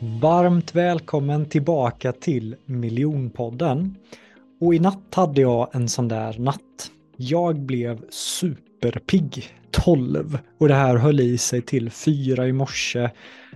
Varmt 0.00 0.74
välkommen 0.74 1.46
tillbaka 1.46 2.12
till 2.12 2.56
Miljonpodden. 2.64 3.96
Och 4.60 4.74
i 4.74 4.78
natt 4.78 5.14
hade 5.14 5.40
jag 5.40 5.68
en 5.72 5.88
sån 5.88 6.08
där 6.08 6.38
natt. 6.38 6.90
Jag 7.16 7.60
blev 7.60 8.04
superpigg 8.10 9.44
12 9.70 10.38
och 10.58 10.68
det 10.68 10.74
här 10.74 10.96
höll 10.96 11.20
i 11.20 11.38
sig 11.38 11.62
till 11.62 11.90
4 11.90 12.46
i 12.46 12.52
morse. 12.52 13.10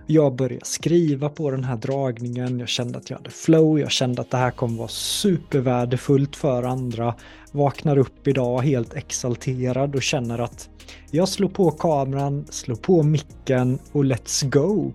Jag 0.06 0.34
började 0.34 0.64
skriva 0.64 1.28
på 1.28 1.50
den 1.50 1.64
här 1.64 1.76
dragningen, 1.76 2.58
jag 2.58 2.68
kände 2.68 2.98
att 2.98 3.10
jag 3.10 3.16
hade 3.16 3.30
flow, 3.30 3.80
jag 3.80 3.90
kände 3.90 4.22
att 4.22 4.30
det 4.30 4.36
här 4.36 4.50
kommer 4.50 4.78
vara 4.78 4.88
supervärdefullt 4.88 6.36
för 6.36 6.62
andra. 6.62 7.14
Vaknar 7.52 7.98
upp 7.98 8.28
idag 8.28 8.60
helt 8.60 8.94
exalterad 8.94 9.94
och 9.94 10.02
känner 10.02 10.38
att 10.38 10.70
jag 11.10 11.28
slår 11.28 11.48
på 11.48 11.70
kameran, 11.70 12.44
slår 12.50 12.76
på 12.76 13.02
micken 13.02 13.78
och 13.92 14.04
let's 14.04 14.50
go. 14.50 14.92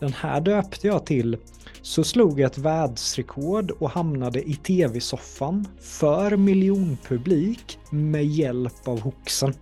Den 0.00 0.12
här 0.12 0.40
döpte 0.40 0.86
jag 0.86 1.06
till 1.06 1.36
så 1.82 2.04
slog 2.04 2.40
jag 2.40 2.50
ett 2.50 2.58
världsrekord 2.58 3.70
och 3.70 3.90
hamnade 3.90 4.50
i 4.50 4.54
tv-soffan 4.54 5.68
för 5.80 6.36
miljonpublik 6.36 7.78
med 7.90 8.26
hjälp 8.26 8.88
av 8.88 9.00
Hoxen. 9.00 9.54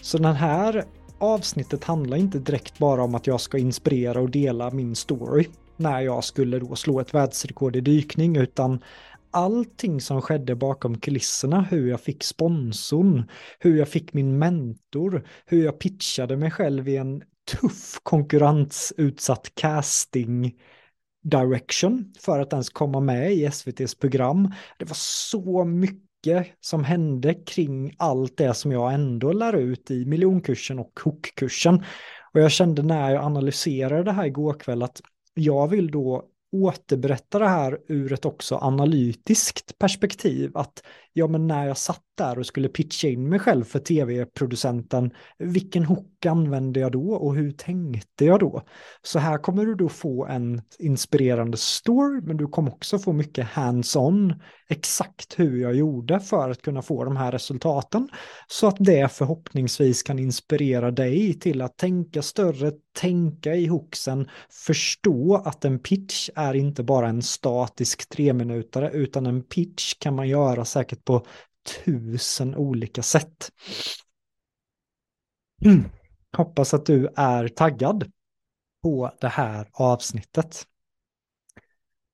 Så 0.00 0.18
den 0.18 0.34
här 0.34 0.84
avsnittet 1.18 1.84
handlar 1.84 2.16
inte 2.16 2.38
direkt 2.38 2.78
bara 2.78 3.02
om 3.02 3.14
att 3.14 3.26
jag 3.26 3.40
ska 3.40 3.58
inspirera 3.58 4.20
och 4.20 4.30
dela 4.30 4.70
min 4.70 4.94
story 4.96 5.46
när 5.76 6.00
jag 6.00 6.24
skulle 6.24 6.58
då 6.58 6.76
slå 6.76 7.00
ett 7.00 7.14
världsrekord 7.14 7.76
i 7.76 7.80
dykning 7.80 8.36
utan 8.36 8.82
allting 9.30 10.00
som 10.00 10.22
skedde 10.22 10.54
bakom 10.54 10.98
kulisserna, 10.98 11.62
hur 11.70 11.90
jag 11.90 12.00
fick 12.00 12.22
sponsorn, 12.22 13.30
hur 13.58 13.78
jag 13.78 13.88
fick 13.88 14.12
min 14.12 14.38
mentor, 14.38 15.26
hur 15.46 15.64
jag 15.64 15.78
pitchade 15.78 16.36
mig 16.36 16.50
själv 16.50 16.88
i 16.88 16.96
en 16.96 17.22
tuff 17.44 18.00
konkurrensutsatt 18.02 19.54
casting 19.54 20.54
direction 21.22 22.12
för 22.20 22.40
att 22.40 22.52
ens 22.52 22.70
komma 22.70 23.00
med 23.00 23.32
i 23.32 23.44
SVTs 23.44 23.94
program. 23.94 24.54
Det 24.78 24.84
var 24.84 24.96
så 24.98 25.64
mycket 25.64 26.46
som 26.60 26.84
hände 26.84 27.34
kring 27.34 27.94
allt 27.98 28.36
det 28.36 28.54
som 28.54 28.72
jag 28.72 28.94
ändå 28.94 29.32
lär 29.32 29.52
ut 29.52 29.90
i 29.90 30.04
miljonkursen 30.04 30.78
och 30.78 31.00
hookkursen. 31.04 31.84
Och 32.32 32.40
jag 32.40 32.50
kände 32.50 32.82
när 32.82 33.10
jag 33.10 33.24
analyserade 33.24 34.02
det 34.02 34.12
här 34.12 34.26
igår 34.26 34.54
kväll 34.54 34.82
att 34.82 35.00
jag 35.34 35.68
vill 35.68 35.90
då 35.90 36.24
återberätta 36.52 37.38
det 37.38 37.48
här 37.48 37.78
ur 37.88 38.12
ett 38.12 38.24
också 38.24 38.56
analytiskt 38.56 39.78
perspektiv. 39.78 40.50
Att 40.54 40.82
ja, 41.16 41.28
men 41.28 41.46
när 41.46 41.66
jag 41.66 41.78
satt 41.78 42.02
där 42.18 42.38
och 42.38 42.46
skulle 42.46 42.68
pitcha 42.68 43.08
in 43.08 43.28
mig 43.28 43.38
själv 43.38 43.64
för 43.64 43.78
tv-producenten, 43.78 45.10
vilken 45.38 45.84
hook 45.84 46.26
använde 46.26 46.80
jag 46.80 46.92
då 46.92 47.10
och 47.10 47.34
hur 47.34 47.50
tänkte 47.50 48.24
jag 48.24 48.40
då? 48.40 48.62
Så 49.02 49.18
här 49.18 49.38
kommer 49.38 49.66
du 49.66 49.74
då 49.74 49.88
få 49.88 50.26
en 50.26 50.62
inspirerande 50.78 51.56
story, 51.56 52.20
men 52.20 52.36
du 52.36 52.46
kommer 52.46 52.72
också 52.72 52.98
få 52.98 53.12
mycket 53.12 53.46
hands-on, 53.46 54.34
exakt 54.68 55.38
hur 55.38 55.62
jag 55.62 55.74
gjorde 55.74 56.20
för 56.20 56.50
att 56.50 56.62
kunna 56.62 56.82
få 56.82 57.04
de 57.04 57.16
här 57.16 57.32
resultaten. 57.32 58.08
Så 58.46 58.66
att 58.66 58.76
det 58.78 59.12
förhoppningsvis 59.12 60.02
kan 60.02 60.18
inspirera 60.18 60.90
dig 60.90 61.38
till 61.40 61.62
att 61.62 61.76
tänka 61.76 62.22
större, 62.22 62.72
tänka 63.00 63.54
i 63.54 63.66
hooksen, 63.66 64.28
förstå 64.66 65.42
att 65.44 65.64
en 65.64 65.78
pitch 65.78 66.30
är 66.34 66.54
inte 66.54 66.82
bara 66.82 67.08
en 67.08 67.22
statisk 67.22 68.08
treminutare, 68.08 68.90
utan 68.90 69.26
en 69.26 69.42
pitch 69.42 69.94
kan 69.98 70.14
man 70.14 70.28
göra 70.28 70.64
säkert 70.64 71.03
på 71.04 71.26
tusen 71.84 72.54
olika 72.54 73.02
sätt. 73.02 73.50
Mm. 75.64 75.84
Hoppas 76.36 76.74
att 76.74 76.86
du 76.86 77.08
är 77.16 77.48
taggad 77.48 78.12
på 78.82 79.12
det 79.20 79.28
här 79.28 79.68
avsnittet. 79.72 80.66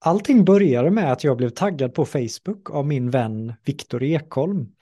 Allting 0.04 0.44
började 0.44 0.90
med 0.90 1.12
att 1.12 1.24
jag 1.24 1.36
blev 1.36 1.50
taggad 1.50 1.94
på 1.94 2.04
Facebook 2.04 2.70
av 2.70 2.86
min 2.86 3.10
vän 3.10 3.54
Viktor 3.64 4.02
Ekholm. 4.02 4.72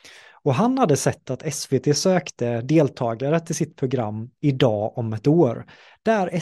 Och 0.42 0.54
han 0.54 0.78
hade 0.78 0.96
sett 0.96 1.30
att 1.30 1.54
SVT 1.54 1.96
sökte 1.96 2.60
deltagare 2.60 3.40
till 3.40 3.54
sitt 3.54 3.76
program 3.76 4.30
idag 4.40 4.98
om 4.98 5.12
ett 5.12 5.26
år. 5.26 5.66
Där 6.02 6.40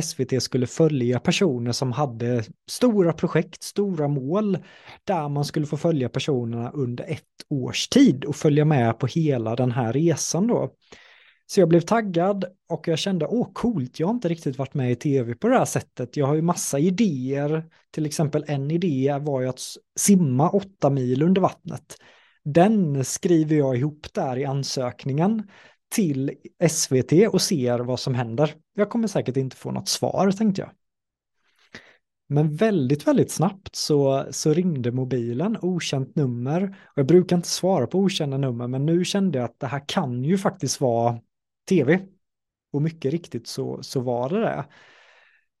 SVT 0.00 0.42
skulle 0.42 0.66
följa 0.66 1.20
personer 1.20 1.72
som 1.72 1.92
hade 1.92 2.44
stora 2.70 3.12
projekt, 3.12 3.62
stora 3.62 4.08
mål. 4.08 4.58
Där 5.04 5.28
man 5.28 5.44
skulle 5.44 5.66
få 5.66 5.76
följa 5.76 6.08
personerna 6.08 6.70
under 6.70 7.04
ett 7.04 7.22
års 7.48 7.88
tid 7.88 8.24
och 8.24 8.36
följa 8.36 8.64
med 8.64 8.98
på 8.98 9.06
hela 9.06 9.56
den 9.56 9.72
här 9.72 9.92
resan 9.92 10.46
då. 10.46 10.70
Så 11.46 11.60
jag 11.60 11.68
blev 11.68 11.80
taggad 11.80 12.44
och 12.68 12.88
jag 12.88 12.98
kände, 12.98 13.26
åh 13.26 13.48
coolt, 13.52 14.00
jag 14.00 14.06
har 14.06 14.14
inte 14.14 14.28
riktigt 14.28 14.58
varit 14.58 14.74
med 14.74 14.92
i 14.92 14.96
tv 14.96 15.34
på 15.34 15.48
det 15.48 15.58
här 15.58 15.64
sättet. 15.64 16.16
Jag 16.16 16.26
har 16.26 16.34
ju 16.34 16.42
massa 16.42 16.78
idéer, 16.78 17.64
till 17.90 18.06
exempel 18.06 18.44
en 18.46 18.70
idé 18.70 19.18
var 19.20 19.40
ju 19.40 19.48
att 19.48 19.60
simma 19.98 20.50
åtta 20.50 20.90
mil 20.90 21.22
under 21.22 21.40
vattnet. 21.40 21.96
Den 22.48 23.04
skriver 23.04 23.56
jag 23.56 23.76
ihop 23.76 24.06
där 24.12 24.38
i 24.38 24.44
ansökningen 24.44 25.50
till 25.88 26.30
SVT 26.68 27.12
och 27.32 27.42
ser 27.42 27.78
vad 27.78 28.00
som 28.00 28.14
händer. 28.14 28.54
Jag 28.74 28.90
kommer 28.90 29.08
säkert 29.08 29.36
inte 29.36 29.56
få 29.56 29.70
något 29.70 29.88
svar, 29.88 30.30
tänkte 30.30 30.60
jag. 30.60 30.70
Men 32.28 32.56
väldigt, 32.56 33.06
väldigt 33.06 33.30
snabbt 33.30 33.76
så, 33.76 34.26
så 34.30 34.52
ringde 34.52 34.92
mobilen, 34.92 35.58
okänt 35.62 36.16
nummer. 36.16 36.62
Och 36.84 36.98
jag 36.98 37.06
brukar 37.06 37.36
inte 37.36 37.48
svara 37.48 37.86
på 37.86 37.98
okända 37.98 38.38
nummer, 38.38 38.66
men 38.68 38.86
nu 38.86 39.04
kände 39.04 39.38
jag 39.38 39.44
att 39.44 39.60
det 39.60 39.66
här 39.66 39.88
kan 39.88 40.24
ju 40.24 40.38
faktiskt 40.38 40.80
vara 40.80 41.20
tv. 41.68 42.00
Och 42.72 42.82
mycket 42.82 43.12
riktigt 43.12 43.46
så, 43.46 43.82
så 43.82 44.00
var 44.00 44.28
det 44.28 44.40
det. 44.40 44.64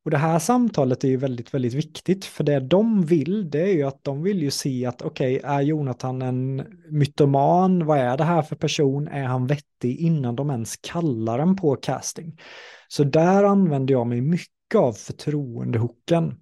Och 0.06 0.10
det 0.10 0.18
här 0.18 0.38
samtalet 0.38 1.04
är 1.04 1.08
ju 1.08 1.16
väldigt, 1.16 1.54
väldigt 1.54 1.74
viktigt, 1.74 2.24
för 2.24 2.44
det 2.44 2.60
de 2.60 3.02
vill, 3.02 3.50
det 3.50 3.60
är 3.60 3.72
ju 3.72 3.82
att 3.82 4.04
de 4.04 4.22
vill 4.22 4.42
ju 4.42 4.50
se 4.50 4.86
att 4.86 5.02
okej, 5.02 5.36
okay, 5.36 5.50
är 5.50 5.60
Jonathan 5.60 6.22
en 6.22 6.56
mytoman? 6.90 7.86
Vad 7.86 7.98
är 7.98 8.16
det 8.16 8.24
här 8.24 8.42
för 8.42 8.56
person? 8.56 9.08
Är 9.08 9.24
han 9.24 9.46
vettig 9.46 9.96
innan 9.96 10.36
de 10.36 10.50
ens 10.50 10.76
kallar 10.76 11.38
den 11.38 11.56
på 11.56 11.76
casting? 11.76 12.40
Så 12.88 13.04
där 13.04 13.44
använder 13.44 13.94
jag 13.94 14.06
mig 14.06 14.20
mycket 14.20 14.78
av 14.78 14.92
förtroendehooken. 14.92 16.34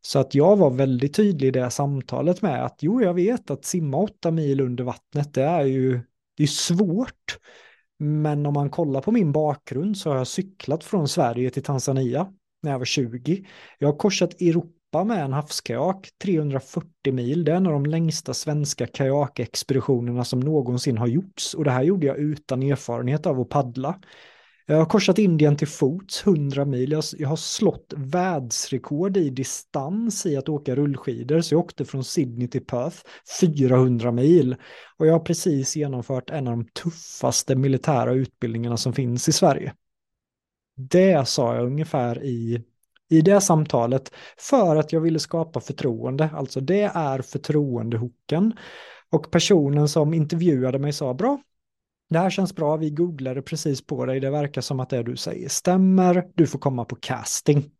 Så 0.00 0.18
att 0.18 0.34
jag 0.34 0.56
var 0.56 0.70
väldigt 0.70 1.14
tydlig 1.14 1.48
i 1.48 1.50
det 1.50 1.70
samtalet 1.70 2.42
med 2.42 2.64
att 2.64 2.78
jo, 2.80 3.02
jag 3.02 3.14
vet 3.14 3.50
att 3.50 3.64
simma 3.64 3.96
åtta 3.96 4.30
mil 4.30 4.60
under 4.60 4.84
vattnet, 4.84 5.34
det 5.34 5.42
är 5.42 5.64
ju 5.64 6.00
det 6.36 6.42
är 6.42 6.46
svårt. 6.46 7.38
Men 7.98 8.46
om 8.46 8.54
man 8.54 8.70
kollar 8.70 9.00
på 9.00 9.12
min 9.12 9.32
bakgrund 9.32 9.96
så 9.96 10.10
har 10.10 10.16
jag 10.16 10.26
cyklat 10.26 10.84
från 10.84 11.08
Sverige 11.08 11.50
till 11.50 11.62
Tanzania 11.62 12.32
när 12.62 12.70
jag 12.70 12.78
var 12.78 12.84
20. 12.84 13.44
Jag 13.78 13.88
har 13.88 13.98
korsat 13.98 14.40
Europa 14.40 15.04
med 15.04 15.24
en 15.24 15.32
havskajak, 15.32 16.08
340 16.22 17.12
mil. 17.12 17.44
Det 17.44 17.52
är 17.52 17.56
en 17.56 17.66
av 17.66 17.72
de 17.72 17.86
längsta 17.86 18.34
svenska 18.34 18.86
kajakexpeditionerna 18.86 20.24
som 20.24 20.40
någonsin 20.40 20.98
har 20.98 21.06
gjorts. 21.06 21.54
Och 21.54 21.64
det 21.64 21.70
här 21.70 21.82
gjorde 21.82 22.06
jag 22.06 22.18
utan 22.18 22.62
erfarenhet 22.62 23.26
av 23.26 23.40
att 23.40 23.48
paddla. 23.48 24.00
Jag 24.70 24.76
har 24.76 24.86
korsat 24.86 25.18
Indien 25.18 25.56
till 25.56 25.68
fots 25.68 26.26
100 26.26 26.64
mil. 26.64 26.92
Jag, 26.92 27.04
jag 27.18 27.28
har 27.28 27.36
slått 27.36 27.94
världsrekord 27.96 29.16
i 29.16 29.30
distans 29.30 30.26
i 30.26 30.36
att 30.36 30.48
åka 30.48 30.74
rullskidor. 30.74 31.40
Så 31.40 31.54
jag 31.54 31.60
åkte 31.60 31.84
från 31.84 32.04
Sydney 32.04 32.48
till 32.48 32.66
Perth 32.66 32.96
400 33.40 34.12
mil. 34.12 34.56
Och 34.98 35.06
jag 35.06 35.12
har 35.12 35.20
precis 35.20 35.76
genomfört 35.76 36.30
en 36.30 36.48
av 36.48 36.56
de 36.56 36.64
tuffaste 36.64 37.56
militära 37.56 38.12
utbildningarna 38.12 38.76
som 38.76 38.92
finns 38.92 39.28
i 39.28 39.32
Sverige. 39.32 39.72
Det 40.78 41.28
sa 41.28 41.54
jag 41.54 41.66
ungefär 41.66 42.24
i, 42.24 42.64
i 43.08 43.20
det 43.20 43.40
samtalet 43.40 44.12
för 44.38 44.76
att 44.76 44.92
jag 44.92 45.00
ville 45.00 45.18
skapa 45.18 45.60
förtroende. 45.60 46.30
Alltså 46.34 46.60
det 46.60 46.90
är 46.94 47.22
förtroendehocken. 47.22 48.52
Och 49.10 49.30
personen 49.30 49.88
som 49.88 50.14
intervjuade 50.14 50.78
mig 50.78 50.92
sa 50.92 51.14
bra, 51.14 51.38
det 52.10 52.18
här 52.18 52.30
känns 52.30 52.54
bra, 52.54 52.76
vi 52.76 52.90
googlade 52.90 53.42
precis 53.42 53.86
på 53.86 54.06
dig, 54.06 54.20
det 54.20 54.30
verkar 54.30 54.60
som 54.60 54.80
att 54.80 54.90
det 54.90 55.02
du 55.02 55.16
säger 55.16 55.48
stämmer, 55.48 56.28
du 56.34 56.46
får 56.46 56.58
komma 56.58 56.84
på 56.84 56.96
casting. 56.96 57.70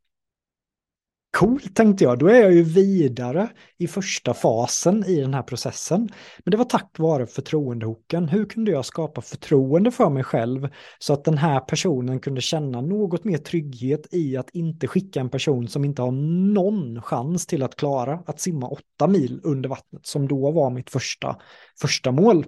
Coolt 1.30 1.76
tänkte 1.76 2.04
jag, 2.04 2.18
då 2.18 2.26
är 2.26 2.42
jag 2.42 2.52
ju 2.52 2.62
vidare 2.62 3.48
i 3.78 3.88
första 3.88 4.34
fasen 4.34 5.04
i 5.04 5.20
den 5.20 5.34
här 5.34 5.42
processen. 5.42 6.08
Men 6.44 6.50
det 6.50 6.56
var 6.56 6.64
tack 6.64 6.98
vare 6.98 7.26
förtroendehoken. 7.26 8.28
Hur 8.28 8.44
kunde 8.44 8.70
jag 8.70 8.84
skapa 8.84 9.20
förtroende 9.20 9.90
för 9.90 10.10
mig 10.10 10.24
själv 10.24 10.68
så 10.98 11.12
att 11.12 11.24
den 11.24 11.38
här 11.38 11.60
personen 11.60 12.20
kunde 12.20 12.40
känna 12.40 12.80
något 12.80 13.24
mer 13.24 13.38
trygghet 13.38 14.14
i 14.14 14.36
att 14.36 14.50
inte 14.50 14.86
skicka 14.86 15.20
en 15.20 15.30
person 15.30 15.68
som 15.68 15.84
inte 15.84 16.02
har 16.02 16.10
någon 16.52 17.02
chans 17.02 17.46
till 17.46 17.62
att 17.62 17.76
klara 17.76 18.22
att 18.26 18.40
simma 18.40 18.68
åtta 18.68 19.06
mil 19.06 19.40
under 19.44 19.68
vattnet 19.68 20.06
som 20.06 20.28
då 20.28 20.50
var 20.50 20.70
mitt 20.70 20.90
första, 20.90 21.36
första 21.80 22.12
mål. 22.12 22.44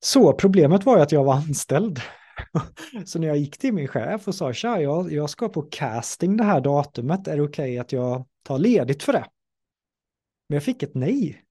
Så 0.00 0.32
problemet 0.32 0.86
var 0.86 0.96
ju 0.96 1.02
att 1.02 1.12
jag 1.12 1.24
var 1.24 1.34
anställd 1.34 2.00
så 3.06 3.18
när 3.18 3.28
jag 3.28 3.36
gick 3.36 3.58
till 3.58 3.74
min 3.74 3.88
chef 3.88 4.28
och 4.28 4.34
sa 4.34 4.52
tja, 4.52 4.80
jag, 4.80 5.12
jag 5.12 5.30
ska 5.30 5.48
på 5.48 5.62
casting 5.62 6.36
det 6.36 6.44
här 6.44 6.60
datumet, 6.60 7.28
är 7.28 7.36
det 7.36 7.42
okej 7.42 7.70
okay 7.70 7.78
att 7.78 7.92
jag 7.92 8.24
tar 8.42 8.58
ledigt 8.58 9.02
för 9.02 9.12
det? 9.12 9.26
Men 10.48 10.56
jag 10.56 10.62
fick 10.62 10.82
ett 10.82 10.94
nej. 10.94 11.42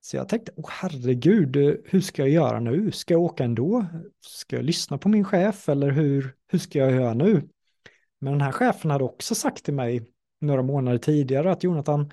Så 0.00 0.16
jag 0.16 0.28
tänkte, 0.28 0.52
oh, 0.56 0.68
herregud, 0.70 1.56
hur 1.84 2.00
ska 2.00 2.22
jag 2.22 2.30
göra 2.30 2.60
nu? 2.60 2.92
Ska 2.92 3.14
jag 3.14 3.20
åka 3.20 3.44
ändå? 3.44 3.86
Ska 4.26 4.56
jag 4.56 4.64
lyssna 4.64 4.98
på 4.98 5.08
min 5.08 5.24
chef 5.24 5.68
eller 5.68 5.90
hur, 5.90 6.34
hur 6.48 6.58
ska 6.58 6.78
jag 6.78 6.92
göra 6.92 7.14
nu? 7.14 7.48
Men 8.18 8.32
den 8.32 8.40
här 8.40 8.52
chefen 8.52 8.90
hade 8.90 9.04
också 9.04 9.34
sagt 9.34 9.64
till 9.64 9.74
mig 9.74 10.06
några 10.40 10.62
månader 10.62 10.98
tidigare 10.98 11.52
att 11.52 11.64
Jonathan, 11.64 12.12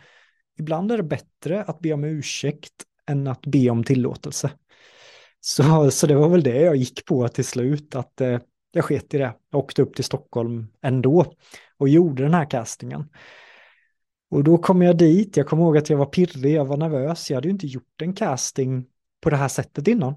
ibland 0.60 0.92
är 0.92 0.98
det 0.98 1.04
bättre 1.04 1.64
att 1.64 1.80
be 1.80 1.94
om 1.94 2.04
ursäkt 2.04 2.74
än 3.06 3.28
att 3.28 3.46
be 3.46 3.70
om 3.70 3.84
tillåtelse. 3.84 4.52
Så, 5.42 5.92
så 5.92 6.08
det 6.08 6.16
var 6.16 6.30
väl 6.30 6.44
det 6.44 6.62
jag 6.62 6.76
gick 6.76 7.06
på 7.06 7.28
till 7.28 7.46
slut, 7.46 7.96
att 7.96 8.22
eh, 8.22 8.40
jag 8.72 8.86
sket 8.86 9.14
i 9.14 9.18
det. 9.18 9.34
Jag 9.52 9.60
åkte 9.60 9.82
upp 9.82 9.96
till 9.96 10.04
Stockholm 10.04 10.68
ändå 10.82 11.26
och 11.78 11.90
gjorde 11.90 12.24
den 12.24 12.34
här 12.34 12.50
castingen. 12.50 13.10
Och 14.32 14.44
då 14.44 14.58
kom 14.58 14.82
jag 14.82 14.98
dit, 14.98 15.38
jag 15.38 15.48
kommer 15.48 15.64
ihåg 15.64 15.78
att 15.78 15.90
jag 15.90 15.98
var 15.98 16.06
pirrig, 16.06 16.54
jag 16.54 16.66
var 16.66 16.78
nervös, 16.78 17.30
jag 17.30 17.38
hade 17.38 17.48
ju 17.48 17.52
inte 17.52 17.68
gjort 17.68 18.02
en 18.02 18.14
casting 18.14 18.86
på 19.22 19.30
det 19.30 19.38
här 19.38 19.48
sättet 19.48 19.88
innan. 19.88 20.16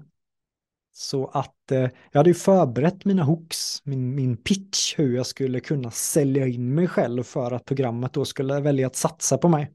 Så 0.95 1.27
att 1.27 1.71
eh, 1.71 1.89
jag 2.11 2.19
hade 2.19 2.29
ju 2.29 2.33
förberett 2.33 3.05
mina 3.05 3.23
hooks, 3.23 3.85
min, 3.85 4.15
min 4.15 4.37
pitch, 4.37 4.99
hur 4.99 5.15
jag 5.15 5.25
skulle 5.25 5.59
kunna 5.59 5.91
sälja 5.91 6.47
in 6.47 6.75
mig 6.75 6.87
själv 6.87 7.23
för 7.23 7.51
att 7.51 7.65
programmet 7.65 8.13
då 8.13 8.25
skulle 8.25 8.59
välja 8.59 8.87
att 8.87 8.95
satsa 8.95 9.37
på 9.37 9.49
mig. 9.49 9.71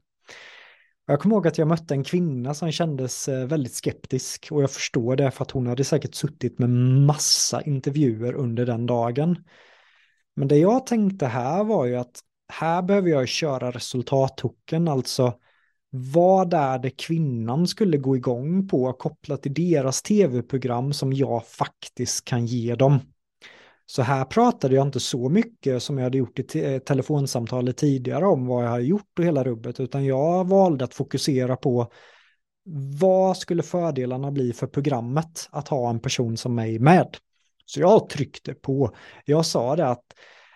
Jag 1.09 1.19
kommer 1.19 1.35
ihåg 1.35 1.47
att 1.47 1.57
jag 1.57 1.67
mötte 1.67 1.93
en 1.93 2.03
kvinna 2.03 2.53
som 2.53 2.71
kändes 2.71 3.27
eh, 3.27 3.47
väldigt 3.47 3.73
skeptisk 3.73 4.47
och 4.51 4.63
jag 4.63 4.71
förstår 4.71 5.15
det 5.15 5.31
för 5.31 5.43
att 5.43 5.51
hon 5.51 5.67
hade 5.67 5.83
säkert 5.83 6.15
suttit 6.15 6.59
med 6.59 6.69
massa 7.05 7.61
intervjuer 7.61 8.33
under 8.33 8.65
den 8.65 8.85
dagen. 8.85 9.43
Men 10.35 10.47
det 10.47 10.57
jag 10.57 10.85
tänkte 10.85 11.25
här 11.25 11.63
var 11.63 11.85
ju 11.85 11.95
att 11.95 12.19
här 12.53 12.81
behöver 12.81 13.09
jag 13.09 13.27
köra 13.27 13.71
resultathooken, 13.71 14.87
alltså 14.87 15.33
vad 15.89 16.53
är 16.53 16.79
det 16.79 16.89
kvinnan 16.89 17.67
skulle 17.67 17.97
gå 17.97 18.15
igång 18.15 18.67
på 18.67 18.93
kopplat 18.93 19.43
till 19.43 19.53
deras 19.53 20.01
tv-program 20.01 20.93
som 20.93 21.13
jag 21.13 21.47
faktiskt 21.47 22.25
kan 22.25 22.45
ge 22.45 22.75
dem. 22.75 22.99
Så 23.91 24.01
här 24.01 24.25
pratade 24.25 24.75
jag 24.75 24.87
inte 24.87 24.99
så 24.99 25.29
mycket 25.29 25.83
som 25.83 25.97
jag 25.97 26.03
hade 26.03 26.17
gjort 26.17 26.39
i 26.39 26.43
te 26.43 26.73
eh, 26.73 26.79
telefonsamtalet 26.79 27.77
tidigare 27.77 28.25
om 28.25 28.45
vad 28.45 28.65
jag 28.65 28.69
har 28.69 28.79
gjort 28.79 29.19
och 29.19 29.25
hela 29.25 29.43
rubbet, 29.43 29.79
utan 29.79 30.05
jag 30.05 30.47
valde 30.47 30.85
att 30.85 30.93
fokusera 30.93 31.55
på 31.55 31.91
vad 32.99 33.37
skulle 33.37 33.63
fördelarna 33.63 34.31
bli 34.31 34.53
för 34.53 34.67
programmet 34.67 35.49
att 35.51 35.67
ha 35.67 35.89
en 35.89 35.99
person 35.99 36.37
som 36.37 36.55
mig 36.55 36.79
med. 36.79 37.17
Så 37.65 37.79
jag 37.79 38.09
tryckte 38.09 38.53
på. 38.53 38.95
Jag 39.25 39.45
sa 39.45 39.75
det 39.75 39.87
att 39.87 40.05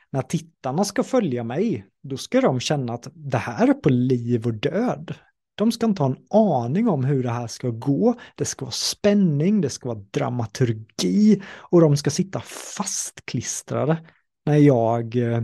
när 0.09 0.21
tittarna 0.21 0.85
ska 0.85 1.03
följa 1.03 1.43
mig, 1.43 1.85
då 2.03 2.17
ska 2.17 2.41
de 2.41 2.59
känna 2.59 2.93
att 2.93 3.07
det 3.13 3.37
här 3.37 3.67
är 3.67 3.73
på 3.73 3.89
liv 3.89 4.45
och 4.45 4.53
död. 4.53 5.15
De 5.55 5.71
ska 5.71 5.85
inte 5.85 6.03
ha 6.03 6.09
en 6.09 6.25
aning 6.29 6.87
om 6.87 7.05
hur 7.05 7.23
det 7.23 7.31
här 7.31 7.47
ska 7.47 7.69
gå. 7.69 8.15
Det 8.35 8.45
ska 8.45 8.65
vara 8.65 8.71
spänning, 8.71 9.61
det 9.61 9.69
ska 9.69 9.89
vara 9.89 10.05
dramaturgi 10.11 11.41
och 11.51 11.81
de 11.81 11.97
ska 11.97 12.09
sitta 12.09 12.41
fastklistrade 12.77 13.97
när 14.45 14.57
jag 14.57 15.15
eh, 15.15 15.41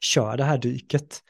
kör 0.00 0.36
det 0.36 0.44
här 0.44 0.58
dyket. 0.58 1.22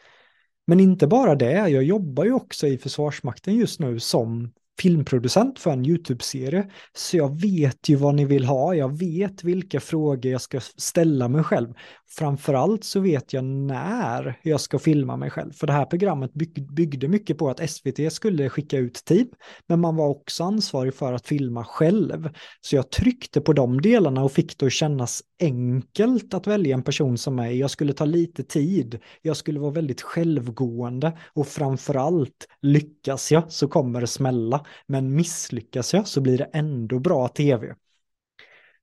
Men 0.67 0.81
inte 0.81 1.07
bara 1.07 1.35
det, 1.35 1.53
jag 1.53 1.83
jobbar 1.83 2.25
ju 2.25 2.33
också 2.33 2.67
i 2.67 2.79
Försvarsmakten 2.79 3.55
just 3.57 3.81
nu 3.81 4.01
som 4.01 4.53
filmproducent 4.81 5.59
för 5.59 5.71
en 5.71 5.87
YouTube-serie. 5.87 6.71
Så 6.93 7.17
jag 7.17 7.41
vet 7.41 7.89
ju 7.89 7.97
vad 7.97 8.15
ni 8.15 8.25
vill 8.25 8.45
ha, 8.45 8.75
jag 8.75 8.99
vet 8.99 9.45
vilka 9.45 9.81
frågor 9.81 10.33
jag 10.33 10.41
ska 10.41 10.61
ställa 10.61 11.29
mig 11.29 11.43
själv. 11.43 11.75
Framförallt 12.09 12.85
så 12.85 13.01
vet 13.01 13.33
jag 13.33 13.45
när 13.45 14.39
jag 14.43 14.61
ska 14.61 14.79
filma 14.79 15.17
mig 15.17 15.31
själv. 15.31 15.53
För 15.53 15.67
det 15.67 15.73
här 15.73 15.85
programmet 15.85 16.31
byggde 16.71 17.09
mycket 17.09 17.39
på 17.39 17.51
att 17.51 17.71
SVT 17.71 18.13
skulle 18.13 18.49
skicka 18.49 18.79
ut 18.79 19.05
team, 19.05 19.29
men 19.67 19.81
man 19.81 19.97
var 19.97 20.09
också 20.09 20.45
ansvarig 20.45 20.95
för 20.95 21.13
att 21.13 21.27
filma 21.27 21.65
själv. 21.65 22.29
Så 22.61 22.77
jag 22.77 22.91
tryckte 22.91 23.41
på 23.41 23.53
de 23.53 23.81
delarna 23.81 24.25
och 24.25 24.33
fick 24.33 24.59
det 24.59 24.67
att 24.67 24.73
kännas 24.73 25.23
enkelt 25.41 26.35
att 26.35 26.47
välja 26.47 26.75
en 26.75 26.83
person 26.83 27.19
som 27.19 27.37
mig. 27.37 27.59
Jag 27.59 27.71
skulle 27.71 27.93
ta 27.93 28.05
lite 28.05 28.43
tid, 28.43 28.99
jag 29.23 29.37
skulle 29.37 29.61
vara 29.61 29.71
väldigt 29.71 30.03
självgående 30.03 31.19
och 31.35 31.47
framförallt 31.47 32.47
lyckas 32.63 33.33
jag 33.33 33.53
så 33.53 33.69
kommer 33.69 34.01
det 34.01 34.07
smälla. 34.07 34.67
Men 34.87 35.15
misslyckas 35.15 35.95
jag 35.95 36.07
så 36.07 36.21
blir 36.21 36.39
det 36.39 36.51
ändå 36.53 36.99
bra 36.99 37.29
tv. 37.29 37.75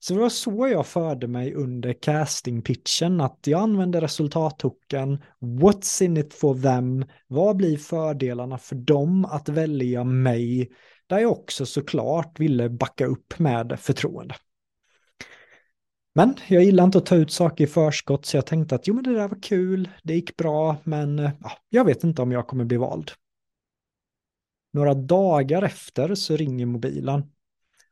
Så 0.04 0.14
det 0.14 0.20
var 0.20 0.30
så 0.30 0.68
jag 0.68 0.88
förde 0.88 1.28
mig 1.28 1.54
under 1.54 1.94
castingpitchen, 1.94 3.22
att 3.22 3.40
jag 3.48 3.62
använde 3.62 4.02
resultathooken, 4.02 5.24
what's 5.40 6.04
in 6.04 6.18
it 6.18 6.34
for 6.34 6.62
them, 6.62 7.06
vad 7.28 7.56
blir 7.56 7.78
fördelarna 7.78 8.58
för 8.58 8.76
dem 8.76 9.26
att 9.26 9.50
välja 9.50 10.04
mig, 10.04 10.72
där 11.08 11.20
jag 11.20 11.32
också 11.32 11.66
såklart 11.66 12.40
ville 12.40 12.70
backa 12.70 13.06
upp 13.06 13.40
med 13.40 13.80
förtroende. 13.80 14.36
Men 16.16 16.36
jag 16.48 16.64
gillar 16.64 16.84
inte 16.84 16.98
att 16.98 17.06
ta 17.06 17.16
ut 17.16 17.32
saker 17.32 17.64
i 17.64 17.68
förskott 17.68 18.26
så 18.26 18.38
jag 18.38 18.46
tänkte 18.46 18.76
att 18.76 18.88
jo 18.88 18.94
men 18.94 19.04
det 19.04 19.14
där 19.14 19.28
var 19.28 19.42
kul, 19.42 19.90
det 20.04 20.14
gick 20.14 20.38
bra 20.38 20.78
men 20.84 21.18
ja, 21.18 21.52
jag 21.70 21.86
vet 21.86 22.04
inte 22.04 22.22
om 22.22 22.32
jag 22.32 22.48
kommer 22.48 22.66
bli 22.66 22.78
vald. 22.78 23.12
Några 24.74 24.94
dagar 24.94 25.62
efter 25.62 26.16
så 26.16 26.36
ringer 26.36 26.66
mobilen. 26.66 27.24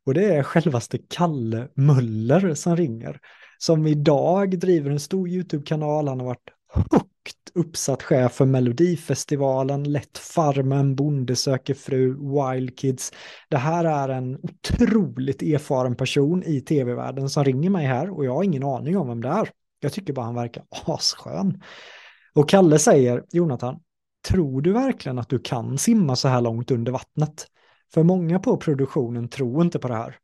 Och 0.05 0.13
det 0.13 0.35
är 0.35 0.43
självaste 0.43 0.97
Kalle 0.97 1.67
Möller 1.75 2.53
som 2.53 2.75
ringer. 2.75 3.19
Som 3.57 3.87
idag 3.87 4.59
driver 4.59 4.91
en 4.91 4.99
stor 4.99 5.29
YouTube-kanal. 5.29 6.07
Han 6.07 6.19
har 6.19 6.27
varit 6.27 6.49
högt 6.73 7.51
uppsatt 7.53 8.03
chef 8.03 8.33
för 8.33 8.45
Melodifestivalen, 8.45 9.83
lett 9.83 10.17
Farmen, 10.17 10.95
Bonde 10.95 11.35
söker 11.35 11.73
fru, 11.73 12.13
Wild 12.13 12.77
Kids. 12.77 13.11
Det 13.49 13.57
här 13.57 13.85
är 13.85 14.09
en 14.09 14.39
otroligt 14.43 15.41
erfaren 15.41 15.95
person 15.95 16.43
i 16.43 16.61
tv-världen 16.61 17.29
som 17.29 17.43
ringer 17.43 17.69
mig 17.69 17.85
här 17.85 18.09
och 18.09 18.25
jag 18.25 18.35
har 18.35 18.43
ingen 18.43 18.63
aning 18.63 18.97
om 18.97 19.07
vem 19.07 19.21
det 19.21 19.29
är. 19.29 19.49
Jag 19.79 19.93
tycker 19.93 20.13
bara 20.13 20.25
han 20.25 20.35
verkar 20.35 20.63
asskön. 20.69 21.61
Och 22.33 22.49
Kalle 22.49 22.79
säger, 22.79 23.23
Jonathan, 23.31 23.79
tror 24.27 24.61
du 24.61 24.73
verkligen 24.73 25.19
att 25.19 25.29
du 25.29 25.39
kan 25.39 25.77
simma 25.77 26.15
så 26.15 26.27
här 26.27 26.41
långt 26.41 26.71
under 26.71 26.91
vattnet? 26.91 27.47
För 27.93 28.03
många 28.03 28.39
på 28.39 28.57
produktionen 28.57 29.29
tror 29.29 29.61
inte 29.61 29.79
på 29.79 29.87
det 29.87 29.95
här. 29.95 30.17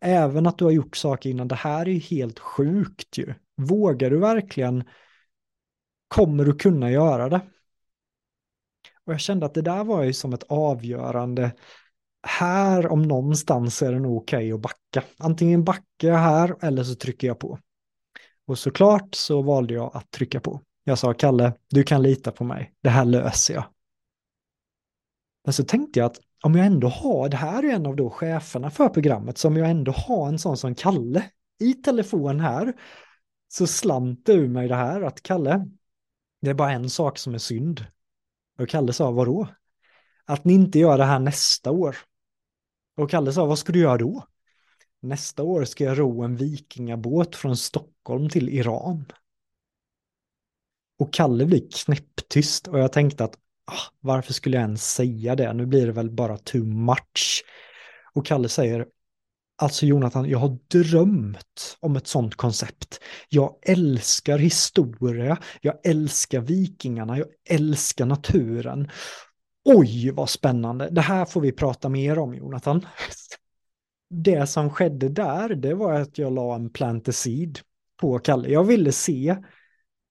Även 0.00 0.46
att 0.46 0.58
du 0.58 0.64
har 0.64 0.72
gjort 0.72 0.96
saker 0.96 1.30
innan, 1.30 1.48
det 1.48 1.54
här 1.54 1.88
är 1.88 1.92
ju 1.92 1.98
helt 1.98 2.38
sjukt 2.38 3.18
ju. 3.18 3.34
Vågar 3.56 4.10
du 4.10 4.18
verkligen, 4.18 4.84
kommer 6.08 6.44
du 6.44 6.54
kunna 6.54 6.90
göra 6.90 7.28
det? 7.28 7.40
Och 9.04 9.12
jag 9.12 9.20
kände 9.20 9.46
att 9.46 9.54
det 9.54 9.62
där 9.62 9.84
var 9.84 10.02
ju 10.02 10.12
som 10.12 10.32
ett 10.32 10.42
avgörande, 10.42 11.52
här 12.26 12.92
om 12.92 13.02
någonstans 13.02 13.82
är 13.82 13.92
det 13.92 13.98
nog 13.98 14.16
okej 14.16 14.38
okay 14.38 14.52
att 14.52 14.60
backa. 14.60 15.08
Antingen 15.18 15.64
backar 15.64 16.08
jag 16.08 16.18
här 16.18 16.56
eller 16.60 16.84
så 16.84 16.94
trycker 16.94 17.26
jag 17.26 17.38
på. 17.38 17.58
Och 18.46 18.58
såklart 18.58 19.14
så 19.14 19.42
valde 19.42 19.74
jag 19.74 19.90
att 19.94 20.10
trycka 20.10 20.40
på. 20.40 20.60
Jag 20.84 20.98
sa, 20.98 21.14
Kalle, 21.14 21.52
du 21.70 21.82
kan 21.82 22.02
lita 22.02 22.30
på 22.32 22.44
mig. 22.44 22.72
Det 22.82 22.90
här 22.90 23.04
löser 23.04 23.54
jag. 23.54 23.73
Men 25.44 25.52
så 25.52 25.64
tänkte 25.64 25.98
jag 25.98 26.06
att 26.06 26.20
om 26.42 26.54
jag 26.54 26.66
ändå 26.66 26.88
har, 26.88 27.28
det 27.28 27.36
här 27.36 27.62
är 27.62 27.74
en 27.74 27.86
av 27.86 27.96
då 27.96 28.10
cheferna 28.10 28.70
för 28.70 28.88
programmet, 28.88 29.38
så 29.38 29.48
om 29.48 29.56
jag 29.56 29.70
ändå 29.70 29.92
har 29.92 30.28
en 30.28 30.38
sån 30.38 30.56
som 30.56 30.74
Kalle 30.74 31.30
i 31.60 31.74
telefon 31.74 32.40
här, 32.40 32.72
så 33.48 33.66
slant 33.66 34.26
det 34.26 34.32
ur 34.32 34.48
mig 34.48 34.68
det 34.68 34.74
här 34.74 35.02
att 35.02 35.22
Kalle, 35.22 35.68
det 36.40 36.50
är 36.50 36.54
bara 36.54 36.72
en 36.72 36.90
sak 36.90 37.18
som 37.18 37.34
är 37.34 37.38
synd. 37.38 37.86
Och 38.58 38.68
Kalle 38.68 38.92
sa, 38.92 39.10
vadå? 39.10 39.48
Att 40.24 40.44
ni 40.44 40.52
inte 40.52 40.78
gör 40.78 40.98
det 40.98 41.04
här 41.04 41.18
nästa 41.18 41.70
år. 41.70 41.96
Och 42.96 43.10
Kalle 43.10 43.32
sa, 43.32 43.46
vad 43.46 43.58
ska 43.58 43.72
du 43.72 43.80
göra 43.80 43.98
då? 43.98 44.26
Nästa 45.00 45.42
år 45.42 45.64
ska 45.64 45.84
jag 45.84 45.98
ro 45.98 46.22
en 46.22 46.36
vikingabåt 46.36 47.36
från 47.36 47.56
Stockholm 47.56 48.28
till 48.28 48.48
Iran. 48.48 49.04
Och 50.98 51.12
Kalle 51.12 51.46
blir 51.46 51.68
knäpptyst 51.84 52.68
och 52.68 52.78
jag 52.78 52.92
tänkte 52.92 53.24
att 53.24 53.38
ah, 53.64 53.92
varför 54.00 54.32
skulle 54.32 54.56
jag 54.56 54.64
ens 54.64 54.94
säga 54.94 55.36
det? 55.36 55.52
Nu 55.52 55.66
blir 55.66 55.86
det 55.86 55.92
väl 55.92 56.10
bara 56.10 56.38
too 56.38 56.64
much. 56.64 57.44
Och 58.14 58.26
Kalle 58.26 58.48
säger, 58.48 58.86
alltså 59.56 59.86
Jonathan, 59.86 60.28
jag 60.28 60.38
har 60.38 60.58
drömt 60.68 61.76
om 61.80 61.96
ett 61.96 62.06
sånt 62.06 62.34
koncept. 62.34 63.00
Jag 63.28 63.58
älskar 63.62 64.38
historia, 64.38 65.38
jag 65.60 65.86
älskar 65.86 66.40
vikingarna, 66.40 67.18
jag 67.18 67.28
älskar 67.48 68.06
naturen. 68.06 68.90
Oj, 69.64 70.10
vad 70.10 70.30
spännande. 70.30 70.88
Det 70.90 71.00
här 71.00 71.24
får 71.24 71.40
vi 71.40 71.52
prata 71.52 71.88
mer 71.88 72.18
om, 72.18 72.34
Jonathan. 72.34 72.86
Det 74.10 74.46
som 74.46 74.70
skedde 74.70 75.08
där, 75.08 75.48
det 75.48 75.74
var 75.74 75.92
att 75.92 76.18
jag 76.18 76.32
la 76.32 76.54
en 76.54 76.70
plant 76.70 77.16
seed 77.16 77.58
på 78.00 78.18
Kalle. 78.18 78.48
Jag 78.48 78.64
ville 78.64 78.92
se 78.92 79.36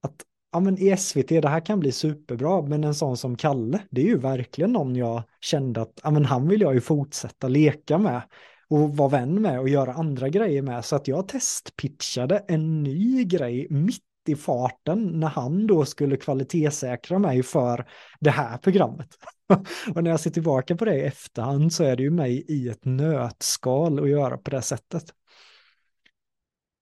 att 0.01 0.15
ja 0.53 0.59
men 0.59 0.77
i 0.77 0.97
SVT, 0.97 1.27
det 1.27 1.49
här 1.49 1.65
kan 1.65 1.79
bli 1.79 1.91
superbra, 1.91 2.61
men 2.61 2.83
en 2.83 2.95
sån 2.95 3.17
som 3.17 3.35
Kalle, 3.35 3.79
det 3.89 4.01
är 4.01 4.05
ju 4.05 4.17
verkligen 4.17 4.71
någon 4.71 4.95
jag 4.95 5.23
kände 5.41 5.81
att, 5.81 5.99
ja 6.03 6.11
men 6.11 6.25
han 6.25 6.47
vill 6.47 6.61
jag 6.61 6.73
ju 6.73 6.81
fortsätta 6.81 7.47
leka 7.47 7.97
med 7.97 8.21
och 8.69 8.97
vara 8.97 9.09
vän 9.09 9.41
med 9.41 9.59
och 9.59 9.69
göra 9.69 9.93
andra 9.93 10.29
grejer 10.29 10.61
med. 10.61 10.85
Så 10.85 10.95
att 10.95 11.07
jag 11.07 11.27
testpitchade 11.27 12.45
en 12.47 12.83
ny 12.83 13.23
grej 13.23 13.67
mitt 13.69 14.03
i 14.27 14.35
farten 14.35 15.19
när 15.19 15.27
han 15.27 15.67
då 15.67 15.85
skulle 15.85 16.17
kvalitetssäkra 16.17 17.19
mig 17.19 17.43
för 17.43 17.85
det 18.19 18.29
här 18.29 18.57
programmet. 18.57 19.07
och 19.95 20.03
när 20.03 20.11
jag 20.11 20.19
ser 20.19 20.31
tillbaka 20.31 20.75
på 20.75 20.85
det 20.85 20.95
i 20.95 21.01
efterhand 21.01 21.73
så 21.73 21.83
är 21.83 21.95
det 21.95 22.03
ju 22.03 22.09
mig 22.09 22.45
i 22.47 22.69
ett 22.69 22.85
nötskal 22.85 23.99
att 23.99 24.09
göra 24.09 24.37
på 24.37 24.49
det 24.49 24.61
sättet. 24.61 25.03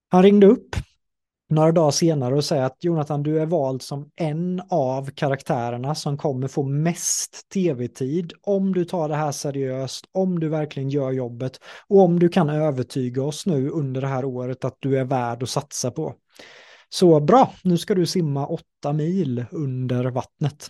Han 0.08 0.22
ringde 0.22 0.46
upp 0.46 0.76
några 1.52 1.72
dagar 1.72 1.90
senare 1.90 2.34
och 2.34 2.44
säga 2.44 2.66
att 2.66 2.84
Jonathan, 2.84 3.22
du 3.22 3.40
är 3.40 3.46
vald 3.46 3.82
som 3.82 4.10
en 4.16 4.62
av 4.70 5.10
karaktärerna 5.10 5.94
som 5.94 6.16
kommer 6.18 6.48
få 6.48 6.62
mest 6.62 7.48
tv-tid 7.48 8.32
om 8.42 8.72
du 8.72 8.84
tar 8.84 9.08
det 9.08 9.16
här 9.16 9.32
seriöst, 9.32 10.04
om 10.12 10.40
du 10.40 10.48
verkligen 10.48 10.88
gör 10.90 11.12
jobbet 11.12 11.60
och 11.88 12.00
om 12.00 12.18
du 12.18 12.28
kan 12.28 12.50
övertyga 12.50 13.22
oss 13.22 13.46
nu 13.46 13.68
under 13.68 14.00
det 14.00 14.06
här 14.06 14.24
året 14.24 14.64
att 14.64 14.76
du 14.80 14.98
är 14.98 15.04
värd 15.04 15.42
att 15.42 15.48
satsa 15.48 15.90
på. 15.90 16.14
Så 16.88 17.20
bra, 17.20 17.54
nu 17.64 17.78
ska 17.78 17.94
du 17.94 18.06
simma 18.06 18.46
åtta 18.46 18.92
mil 18.92 19.44
under 19.50 20.04
vattnet. 20.04 20.68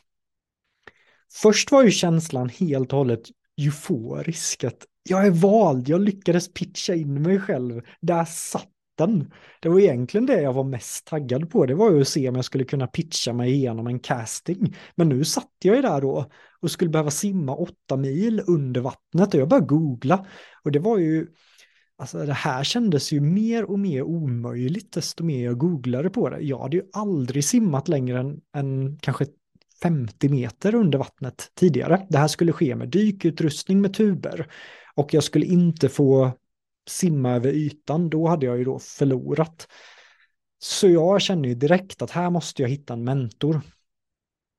Först 1.32 1.72
var 1.72 1.82
ju 1.82 1.90
känslan 1.90 2.48
helt 2.48 2.92
och 2.92 2.98
hållet 2.98 3.22
euforisk. 3.60 4.64
Att 4.64 4.86
jag 5.08 5.26
är 5.26 5.30
vald, 5.30 5.88
jag 5.88 6.00
lyckades 6.00 6.52
pitcha 6.52 6.94
in 6.94 7.22
mig 7.22 7.40
själv. 7.40 7.82
Där 8.00 8.24
satt 8.24 8.71
den. 9.06 9.32
Det 9.60 9.68
var 9.68 9.80
egentligen 9.80 10.26
det 10.26 10.42
jag 10.42 10.52
var 10.52 10.64
mest 10.64 11.06
taggad 11.06 11.50
på. 11.50 11.66
Det 11.66 11.74
var 11.74 11.90
ju 11.90 12.00
att 12.00 12.08
se 12.08 12.28
om 12.28 12.34
jag 12.34 12.44
skulle 12.44 12.64
kunna 12.64 12.86
pitcha 12.86 13.32
mig 13.32 13.52
igenom 13.52 13.86
en 13.86 13.98
casting. 13.98 14.74
Men 14.94 15.08
nu 15.08 15.24
satt 15.24 15.50
jag 15.62 15.76
ju 15.76 15.82
där 15.82 16.00
då 16.00 16.30
och 16.60 16.70
skulle 16.70 16.90
behöva 16.90 17.10
simma 17.10 17.56
åtta 17.56 17.96
mil 17.96 18.42
under 18.46 18.80
vattnet 18.80 19.34
och 19.34 19.40
jag 19.40 19.48
började 19.48 19.66
googla. 19.66 20.26
Och 20.64 20.72
det 20.72 20.78
var 20.78 20.98
ju, 20.98 21.26
alltså 21.98 22.26
det 22.26 22.32
här 22.32 22.64
kändes 22.64 23.12
ju 23.12 23.20
mer 23.20 23.64
och 23.64 23.78
mer 23.78 24.02
omöjligt 24.02 24.92
desto 24.92 25.24
mer 25.24 25.44
jag 25.44 25.58
googlade 25.58 26.10
på 26.10 26.28
det. 26.28 26.40
Jag 26.40 26.58
hade 26.58 26.76
ju 26.76 26.82
aldrig 26.92 27.44
simmat 27.44 27.88
längre 27.88 28.20
än, 28.20 28.40
än 28.56 28.98
kanske 28.98 29.26
50 29.82 30.28
meter 30.28 30.74
under 30.74 30.98
vattnet 30.98 31.52
tidigare. 31.54 32.06
Det 32.08 32.18
här 32.18 32.28
skulle 32.28 32.52
ske 32.52 32.76
med 32.76 32.88
dykutrustning 32.88 33.80
med 33.80 33.94
tuber 33.94 34.46
och 34.94 35.14
jag 35.14 35.24
skulle 35.24 35.46
inte 35.46 35.88
få 35.88 36.32
simma 36.88 37.30
över 37.30 37.52
ytan, 37.52 38.10
då 38.10 38.28
hade 38.28 38.46
jag 38.46 38.58
ju 38.58 38.64
då 38.64 38.78
förlorat. 38.78 39.68
Så 40.58 40.88
jag 40.88 41.22
känner 41.22 41.48
ju 41.48 41.54
direkt 41.54 42.02
att 42.02 42.10
här 42.10 42.30
måste 42.30 42.62
jag 42.62 42.68
hitta 42.68 42.92
en 42.92 43.04
mentor. 43.04 43.60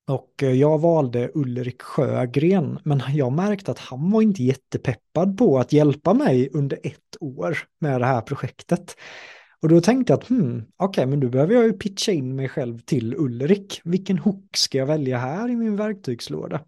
Och 0.08 0.44
eh, 0.44 0.51
jag 0.51 0.80
valde 0.80 1.32
Ulrik 1.34 1.82
Sjögren, 1.82 2.80
men 2.84 3.01
jag 3.13 3.32
märkte 3.32 3.72
att 3.72 3.80
han 3.80 4.12
var 4.12 4.22
inte 4.22 4.44
jättepeppad 4.44 5.38
på 5.38 5.60
att 5.60 5.74
hjälpa 5.74 6.13
mig 6.13 6.50
under 6.53 6.80
ett 6.84 7.18
år 7.20 7.58
med 7.80 8.01
det 8.01 8.06
här 8.06 8.22
projektet. 8.22 8.96
Och 9.62 9.70
då 9.70 9.82
tänkte 9.82 10.13
jag 10.13 10.20
att, 10.20 10.27
hmm, 10.27 10.65
okej, 10.77 10.88
okay, 10.88 11.06
men 11.06 11.20
då 11.20 11.30
behöver 11.30 11.53
jag 11.53 11.63
ju 11.63 11.74
pitcha 11.74 12.12
in 12.12 12.36
mig 12.36 12.50
själv 12.50 12.80
till 12.80 13.15
Ulrik. 13.15 13.82
Vilken 13.84 14.18
hook 14.18 14.58
ska 14.58 14.77
jag 14.77 14.86
välja 14.86 15.18
här 15.18 15.50
i 15.50 15.56
min 15.56 15.75
verktygslåda? 15.75 16.62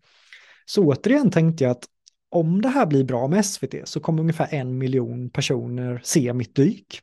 Så 0.66 0.84
återigen 0.84 1.32
tänkte 1.32 1.64
jag 1.64 1.72
att 1.72 1.86
om 2.30 2.62
det 2.62 2.70
här 2.70 2.86
blir 2.86 3.04
bra 3.04 3.28
med 3.28 3.46
SVT 3.46 3.76
så 3.84 4.00
kommer 4.00 4.22
ungefär 4.22 4.48
en 4.52 4.78
miljon 4.78 5.30
personer 5.30 6.02
se 6.04 6.34
mitt 6.34 6.56
dyk. 6.56 7.02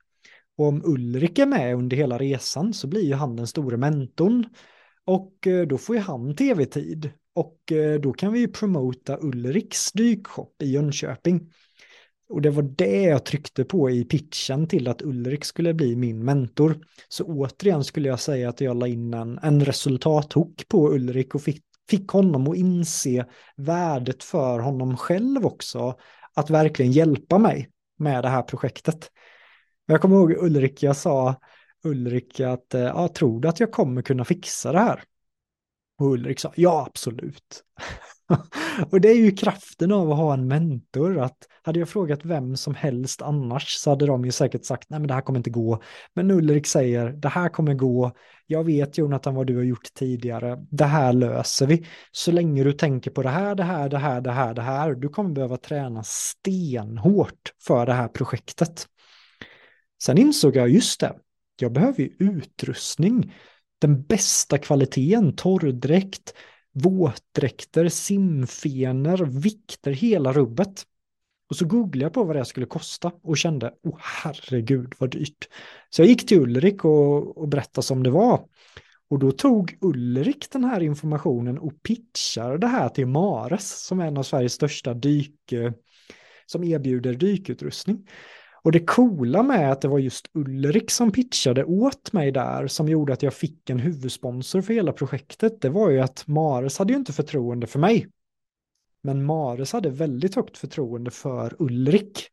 Och 0.58 0.66
om 0.66 0.82
Ulrik 0.84 1.38
är 1.38 1.46
med 1.46 1.74
under 1.74 1.96
hela 1.96 2.18
resan 2.18 2.74
så 2.74 2.86
blir 2.86 3.02
ju 3.02 3.14
han 3.14 3.36
den 3.36 3.46
store 3.46 3.76
mentorn. 3.76 4.44
Och 5.04 5.46
eh, 5.46 5.66
då 5.66 5.78
får 5.78 5.96
ju 5.96 6.02
han 6.02 6.36
tv-tid. 6.36 7.10
Och 7.34 7.72
eh, 7.72 8.00
då 8.00 8.12
kan 8.12 8.32
vi 8.32 8.40
ju 8.40 8.48
promota 8.48 9.18
Ulriks 9.20 9.92
dykshop 9.92 10.62
i 10.62 10.70
Jönköping. 10.70 11.50
Och 12.28 12.42
det 12.42 12.50
var 12.50 12.62
det 12.62 13.02
jag 13.02 13.24
tryckte 13.24 13.64
på 13.64 13.90
i 13.90 14.04
pitchen 14.04 14.68
till 14.68 14.88
att 14.88 15.02
Ulrik 15.02 15.44
skulle 15.44 15.74
bli 15.74 15.96
min 15.96 16.24
mentor. 16.24 16.86
Så 17.08 17.24
återigen 17.24 17.84
skulle 17.84 18.08
jag 18.08 18.20
säga 18.20 18.48
att 18.48 18.60
jag 18.60 18.76
la 18.76 18.86
in 18.86 19.14
en, 19.14 19.38
en 19.42 19.64
resultathook 19.64 20.68
på 20.68 20.92
Ulrik 20.92 21.34
och 21.34 21.42
fick, 21.42 21.64
fick 21.90 22.08
honom 22.08 22.48
att 22.48 22.56
inse 22.56 23.26
värdet 23.56 24.24
för 24.24 24.58
honom 24.58 24.96
själv 24.96 25.46
också. 25.46 25.98
Att 26.34 26.50
verkligen 26.50 26.92
hjälpa 26.92 27.38
mig 27.38 27.70
med 27.98 28.24
det 28.24 28.28
här 28.28 28.42
projektet. 28.42 29.10
Jag 29.86 30.00
kommer 30.00 30.16
ihåg 30.16 30.32
Ulrik, 30.32 30.82
jag 30.82 30.96
sa 30.96 31.34
Ulrik 31.84 32.40
att 32.40 32.74
eh, 32.74 32.80
ja, 32.80 33.08
tror 33.08 33.40
du 33.40 33.48
att 33.48 33.60
jag 33.60 33.72
kommer 33.72 34.02
kunna 34.02 34.24
fixa 34.24 34.72
det 34.72 34.78
här? 34.78 35.02
Och 35.98 36.06
Ulrik 36.06 36.40
sa 36.40 36.52
ja, 36.56 36.86
absolut. 36.88 37.64
och 38.90 39.00
det 39.00 39.08
är 39.08 39.16
ju 39.16 39.30
kraften 39.30 39.92
av 39.92 40.10
att 40.10 40.16
ha 40.16 40.34
en 40.34 40.48
mentor. 40.48 41.18
Att 41.18 41.36
hade 41.62 41.78
jag 41.78 41.88
frågat 41.88 42.24
vem 42.24 42.56
som 42.56 42.74
helst 42.74 43.22
annars 43.22 43.74
så 43.74 43.90
hade 43.90 44.06
de 44.06 44.24
ju 44.24 44.30
säkert 44.30 44.64
sagt 44.64 44.90
nej 44.90 45.00
men 45.00 45.08
det 45.08 45.14
här 45.14 45.20
kommer 45.20 45.38
inte 45.38 45.50
gå. 45.50 45.82
Men 46.14 46.30
Ulrik 46.30 46.66
säger 46.66 47.08
det 47.08 47.28
här 47.28 47.48
kommer 47.48 47.74
gå. 47.74 48.12
Jag 48.46 48.64
vet 48.64 48.98
Jonathan 48.98 49.34
vad 49.34 49.46
du 49.46 49.56
har 49.56 49.62
gjort 49.62 49.94
tidigare. 49.94 50.66
Det 50.70 50.84
här 50.84 51.12
löser 51.12 51.66
vi. 51.66 51.86
Så 52.12 52.32
länge 52.32 52.64
du 52.64 52.72
tänker 52.72 53.10
på 53.10 53.22
det 53.22 53.28
här, 53.28 53.54
det 53.54 53.64
här, 53.64 53.88
det 53.88 53.98
här, 53.98 54.20
det 54.20 54.32
här, 54.32 54.54
det 54.54 54.62
här. 54.62 54.94
Du 54.94 55.08
kommer 55.08 55.30
behöva 55.30 55.56
träna 55.56 56.02
stenhårt 56.04 57.52
för 57.66 57.86
det 57.86 57.92
här 57.92 58.08
projektet. 58.08 58.86
Sen 60.02 60.18
insåg 60.18 60.56
jag 60.56 60.68
just 60.68 61.00
det. 61.00 61.12
Jag 61.60 61.72
behöver 61.72 62.00
ju 62.02 62.10
utrustning. 62.18 63.34
Den 63.80 64.02
bästa 64.02 64.58
kvaliteten, 64.58 65.36
torrdräkt, 65.36 66.34
våtdräkter, 66.72 67.88
simfenor, 67.88 69.24
vikter, 69.26 69.92
hela 69.92 70.32
rubbet. 70.32 70.86
Och 71.50 71.56
så 71.56 71.64
googlade 71.64 72.04
jag 72.04 72.12
på 72.12 72.24
vad 72.24 72.36
det 72.36 72.44
skulle 72.44 72.66
kosta 72.66 73.12
och 73.22 73.38
kände, 73.38 73.74
oh 73.82 73.98
herregud 74.00 74.94
vad 74.98 75.10
dyrt. 75.10 75.48
Så 75.90 76.02
jag 76.02 76.08
gick 76.08 76.26
till 76.28 76.40
Ulrik 76.40 76.84
och, 76.84 77.38
och 77.38 77.48
berättade 77.48 77.84
som 77.84 78.02
det 78.02 78.10
var. 78.10 78.40
Och 79.10 79.18
då 79.18 79.32
tog 79.32 79.78
Ulrik 79.80 80.50
den 80.50 80.64
här 80.64 80.80
informationen 80.80 81.58
och 81.58 81.82
pitchade 81.82 82.58
det 82.58 82.66
här 82.66 82.88
till 82.88 83.06
Mares 83.06 83.86
som 83.86 84.00
är 84.00 84.06
en 84.06 84.16
av 84.16 84.22
Sveriges 84.22 84.52
största 84.52 84.94
dyk, 84.94 85.52
som 86.46 86.64
erbjuder 86.64 87.14
dykutrustning. 87.14 88.06
Och 88.64 88.72
det 88.72 88.80
coola 88.80 89.42
med 89.42 89.72
att 89.72 89.80
det 89.80 89.88
var 89.88 89.98
just 89.98 90.30
Ulrik 90.34 90.90
som 90.90 91.12
pitchade 91.12 91.64
åt 91.64 92.12
mig 92.12 92.32
där 92.32 92.66
som 92.66 92.88
gjorde 92.88 93.12
att 93.12 93.22
jag 93.22 93.34
fick 93.34 93.70
en 93.70 93.78
huvudsponsor 93.78 94.62
för 94.62 94.74
hela 94.74 94.92
projektet, 94.92 95.60
det 95.60 95.68
var 95.68 95.90
ju 95.90 96.00
att 96.00 96.26
Mares 96.26 96.78
hade 96.78 96.92
ju 96.92 96.98
inte 96.98 97.12
förtroende 97.12 97.66
för 97.66 97.78
mig. 97.78 98.06
Men 99.02 99.24
Mares 99.24 99.72
hade 99.72 99.90
väldigt 99.90 100.34
högt 100.34 100.58
förtroende 100.58 101.10
för 101.10 101.56
Ulrik. 101.58 102.28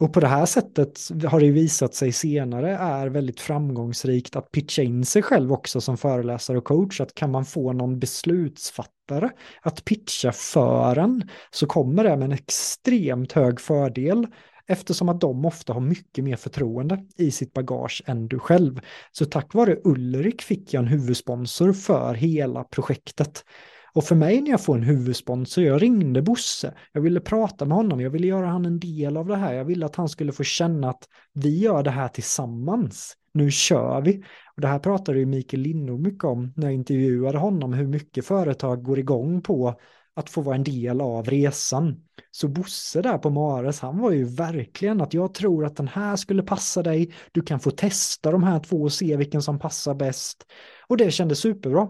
Och 0.00 0.12
på 0.12 0.20
det 0.20 0.26
här 0.26 0.46
sättet 0.46 0.98
har 1.24 1.40
det 1.40 1.50
visat 1.50 1.94
sig 1.94 2.12
senare 2.12 2.76
är 2.76 3.08
väldigt 3.08 3.40
framgångsrikt 3.40 4.36
att 4.36 4.50
pitcha 4.50 4.82
in 4.82 5.04
sig 5.04 5.22
själv 5.22 5.52
också 5.52 5.80
som 5.80 5.96
föreläsare 5.96 6.58
och 6.58 6.64
coach. 6.64 7.00
Att 7.00 7.14
kan 7.14 7.30
man 7.30 7.44
få 7.44 7.72
någon 7.72 7.98
beslutsfattare 7.98 9.30
att 9.62 9.84
pitcha 9.84 10.32
för 10.32 10.98
en 10.98 11.28
så 11.50 11.66
kommer 11.66 12.04
det 12.04 12.16
med 12.16 12.24
en 12.24 12.32
extremt 12.32 13.32
hög 13.32 13.60
fördel 13.60 14.26
eftersom 14.66 15.08
att 15.08 15.20
de 15.20 15.44
ofta 15.44 15.72
har 15.72 15.80
mycket 15.80 16.24
mer 16.24 16.36
förtroende 16.36 17.06
i 17.16 17.30
sitt 17.30 17.52
bagage 17.52 18.02
än 18.06 18.28
du 18.28 18.38
själv. 18.38 18.80
Så 19.12 19.24
tack 19.24 19.54
vare 19.54 19.76
Ulrik 19.84 20.42
fick 20.42 20.74
jag 20.74 20.80
en 20.80 20.88
huvudsponsor 20.88 21.72
för 21.72 22.14
hela 22.14 22.64
projektet. 22.64 23.44
Och 23.92 24.04
för 24.04 24.14
mig 24.14 24.40
när 24.40 24.50
jag 24.50 24.64
får 24.64 24.76
en 24.76 24.82
huvudsponsor, 24.82 25.64
jag 25.64 25.82
ringde 25.82 26.22
Bosse, 26.22 26.74
jag 26.92 27.00
ville 27.00 27.20
prata 27.20 27.64
med 27.64 27.76
honom, 27.76 28.00
jag 28.00 28.10
ville 28.10 28.26
göra 28.26 28.46
han 28.46 28.64
en 28.64 28.80
del 28.80 29.16
av 29.16 29.26
det 29.26 29.36
här, 29.36 29.52
jag 29.52 29.64
ville 29.64 29.86
att 29.86 29.96
han 29.96 30.08
skulle 30.08 30.32
få 30.32 30.44
känna 30.44 30.90
att 30.90 31.08
vi 31.34 31.58
gör 31.58 31.82
det 31.82 31.90
här 31.90 32.08
tillsammans, 32.08 33.16
nu 33.34 33.50
kör 33.50 34.00
vi. 34.00 34.24
Och 34.56 34.60
det 34.60 34.68
här 34.68 34.78
pratade 34.78 35.18
ju 35.18 35.26
Mikael 35.26 35.62
Lindog 35.62 36.00
mycket 36.00 36.24
om 36.24 36.52
när 36.56 36.66
jag 36.66 36.74
intervjuade 36.74 37.38
honom, 37.38 37.72
hur 37.72 37.86
mycket 37.86 38.26
företag 38.26 38.82
går 38.82 38.98
igång 38.98 39.42
på 39.42 39.74
att 40.14 40.30
få 40.30 40.40
vara 40.40 40.56
en 40.56 40.64
del 40.64 41.00
av 41.00 41.26
resan. 41.26 42.02
Så 42.30 42.48
Bosse 42.48 43.02
där 43.02 43.18
på 43.18 43.30
Mares, 43.30 43.80
han 43.80 43.98
var 43.98 44.10
ju 44.10 44.24
verkligen 44.24 45.00
att 45.00 45.14
jag 45.14 45.34
tror 45.34 45.64
att 45.64 45.76
den 45.76 45.88
här 45.88 46.16
skulle 46.16 46.42
passa 46.42 46.82
dig. 46.82 47.14
Du 47.32 47.42
kan 47.42 47.60
få 47.60 47.70
testa 47.70 48.30
de 48.30 48.42
här 48.42 48.60
två 48.60 48.82
och 48.82 48.92
se 48.92 49.16
vilken 49.16 49.42
som 49.42 49.58
passar 49.58 49.94
bäst. 49.94 50.46
Och 50.86 50.96
det 50.96 51.10
kändes 51.10 51.38
superbra. 51.38 51.88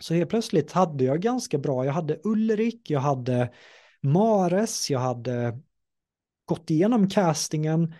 Så 0.00 0.14
helt 0.14 0.30
plötsligt 0.30 0.72
hade 0.72 1.04
jag 1.04 1.20
ganska 1.20 1.58
bra, 1.58 1.84
jag 1.84 1.92
hade 1.92 2.20
Ulrik, 2.24 2.90
jag 2.90 3.00
hade 3.00 3.50
Mares, 4.02 4.90
jag 4.90 5.00
hade 5.00 5.58
gått 6.44 6.70
igenom 6.70 7.08
castingen. 7.08 7.94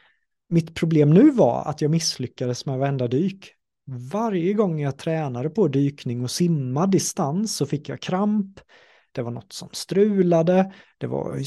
Mitt 0.48 0.74
problem 0.74 1.10
nu 1.10 1.30
var 1.30 1.64
att 1.64 1.80
jag 1.80 1.90
misslyckades 1.90 2.66
med 2.66 2.78
varenda 2.78 3.08
dyk. 3.08 3.54
Varje 4.12 4.52
gång 4.52 4.80
jag 4.80 4.98
tränade 4.98 5.50
på 5.50 5.68
dykning 5.68 6.22
och 6.22 6.30
simma 6.30 6.86
distans 6.86 7.56
så 7.56 7.66
fick 7.66 7.88
jag 7.88 8.00
kramp 8.00 8.60
det 9.12 9.22
var 9.22 9.30
något 9.30 9.52
som 9.52 9.68
strulade, 9.72 10.72
det 10.98 11.06
var 11.06 11.38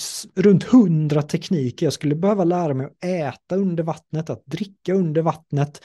runt 0.41 0.63
hundra 0.63 1.21
tekniker. 1.21 1.85
Jag 1.85 1.93
skulle 1.93 2.15
behöva 2.15 2.43
lära 2.43 2.73
mig 2.73 2.85
att 2.85 3.03
äta 3.03 3.55
under 3.55 3.83
vattnet, 3.83 4.29
att 4.29 4.45
dricka 4.45 4.93
under 4.93 5.21
vattnet. 5.21 5.81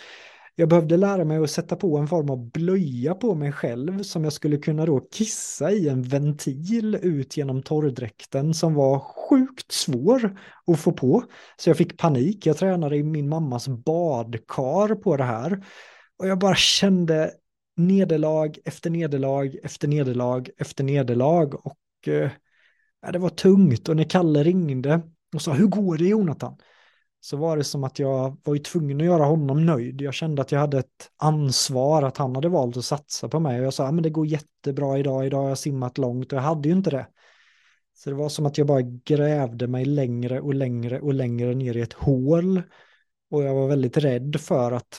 Jag 0.60 0.68
behövde 0.68 0.96
lära 0.96 1.24
mig 1.24 1.38
att 1.38 1.50
sätta 1.50 1.76
på 1.76 1.96
en 1.98 2.08
form 2.08 2.30
av 2.30 2.50
blöja 2.50 3.14
på 3.14 3.34
mig 3.34 3.52
själv 3.52 4.02
som 4.02 4.24
jag 4.24 4.32
skulle 4.32 4.56
kunna 4.56 4.86
då 4.86 5.00
kissa 5.00 5.70
i 5.70 5.88
en 5.88 6.02
ventil 6.02 6.98
ut 7.02 7.36
genom 7.36 7.62
torrdräkten 7.62 8.54
som 8.54 8.74
var 8.74 8.98
sjukt 8.98 9.72
svår 9.72 10.38
att 10.66 10.80
få 10.80 10.92
på. 10.92 11.24
Så 11.56 11.70
jag 11.70 11.76
fick 11.76 11.98
panik. 11.98 12.46
Jag 12.46 12.56
tränade 12.56 12.96
i 12.96 13.02
min 13.02 13.28
mammas 13.28 13.68
badkar 13.68 14.94
på 14.94 15.16
det 15.16 15.24
här. 15.24 15.64
Och 16.18 16.28
jag 16.28 16.38
bara 16.38 16.54
kände 16.54 17.32
nederlag 17.78 18.58
efter 18.64 18.90
nederlag 18.90 19.56
efter 19.62 19.88
nederlag 19.88 20.48
efter 20.56 20.84
nederlag 20.84 21.54
och 21.54 22.08
eh, 22.08 22.30
det 23.12 23.18
var 23.18 23.30
tungt 23.30 23.88
och 23.88 23.96
när 23.96 24.04
Kalle 24.04 24.42
ringde 24.42 25.00
och 25.34 25.42
sa 25.42 25.52
hur 25.52 25.66
går 25.66 25.96
det 25.96 26.04
Jonathan? 26.04 26.56
så 27.20 27.36
var 27.36 27.56
det 27.56 27.64
som 27.64 27.84
att 27.84 27.98
jag 27.98 28.36
var 28.44 28.54
ju 28.54 28.60
tvungen 28.60 29.00
att 29.00 29.06
göra 29.06 29.24
honom 29.24 29.66
nöjd. 29.66 30.00
Jag 30.00 30.14
kände 30.14 30.42
att 30.42 30.52
jag 30.52 30.60
hade 30.60 30.78
ett 30.78 31.10
ansvar, 31.16 32.02
att 32.02 32.16
han 32.16 32.34
hade 32.34 32.48
valt 32.48 32.76
att 32.76 32.84
satsa 32.84 33.28
på 33.28 33.40
mig. 33.40 33.58
Och 33.58 33.66
jag 33.66 33.74
sa, 33.74 33.92
men 33.92 34.02
det 34.02 34.10
går 34.10 34.26
jättebra 34.26 34.98
idag, 34.98 35.26
idag 35.26 35.42
har 35.42 35.48
jag 35.48 35.58
simmat 35.58 35.98
långt 35.98 36.32
och 36.32 36.38
jag 36.38 36.42
hade 36.42 36.68
ju 36.68 36.74
inte 36.74 36.90
det. 36.90 37.06
Så 37.94 38.10
det 38.10 38.16
var 38.16 38.28
som 38.28 38.46
att 38.46 38.58
jag 38.58 38.66
bara 38.66 38.82
grävde 38.82 39.66
mig 39.66 39.84
längre 39.84 40.40
och 40.40 40.54
längre 40.54 41.00
och 41.00 41.14
längre 41.14 41.54
ner 41.54 41.76
i 41.76 41.80
ett 41.80 41.92
hål. 41.92 42.62
Och 43.30 43.42
jag 43.42 43.54
var 43.54 43.68
väldigt 43.68 43.96
rädd 43.96 44.36
för 44.40 44.72
att, 44.72 44.98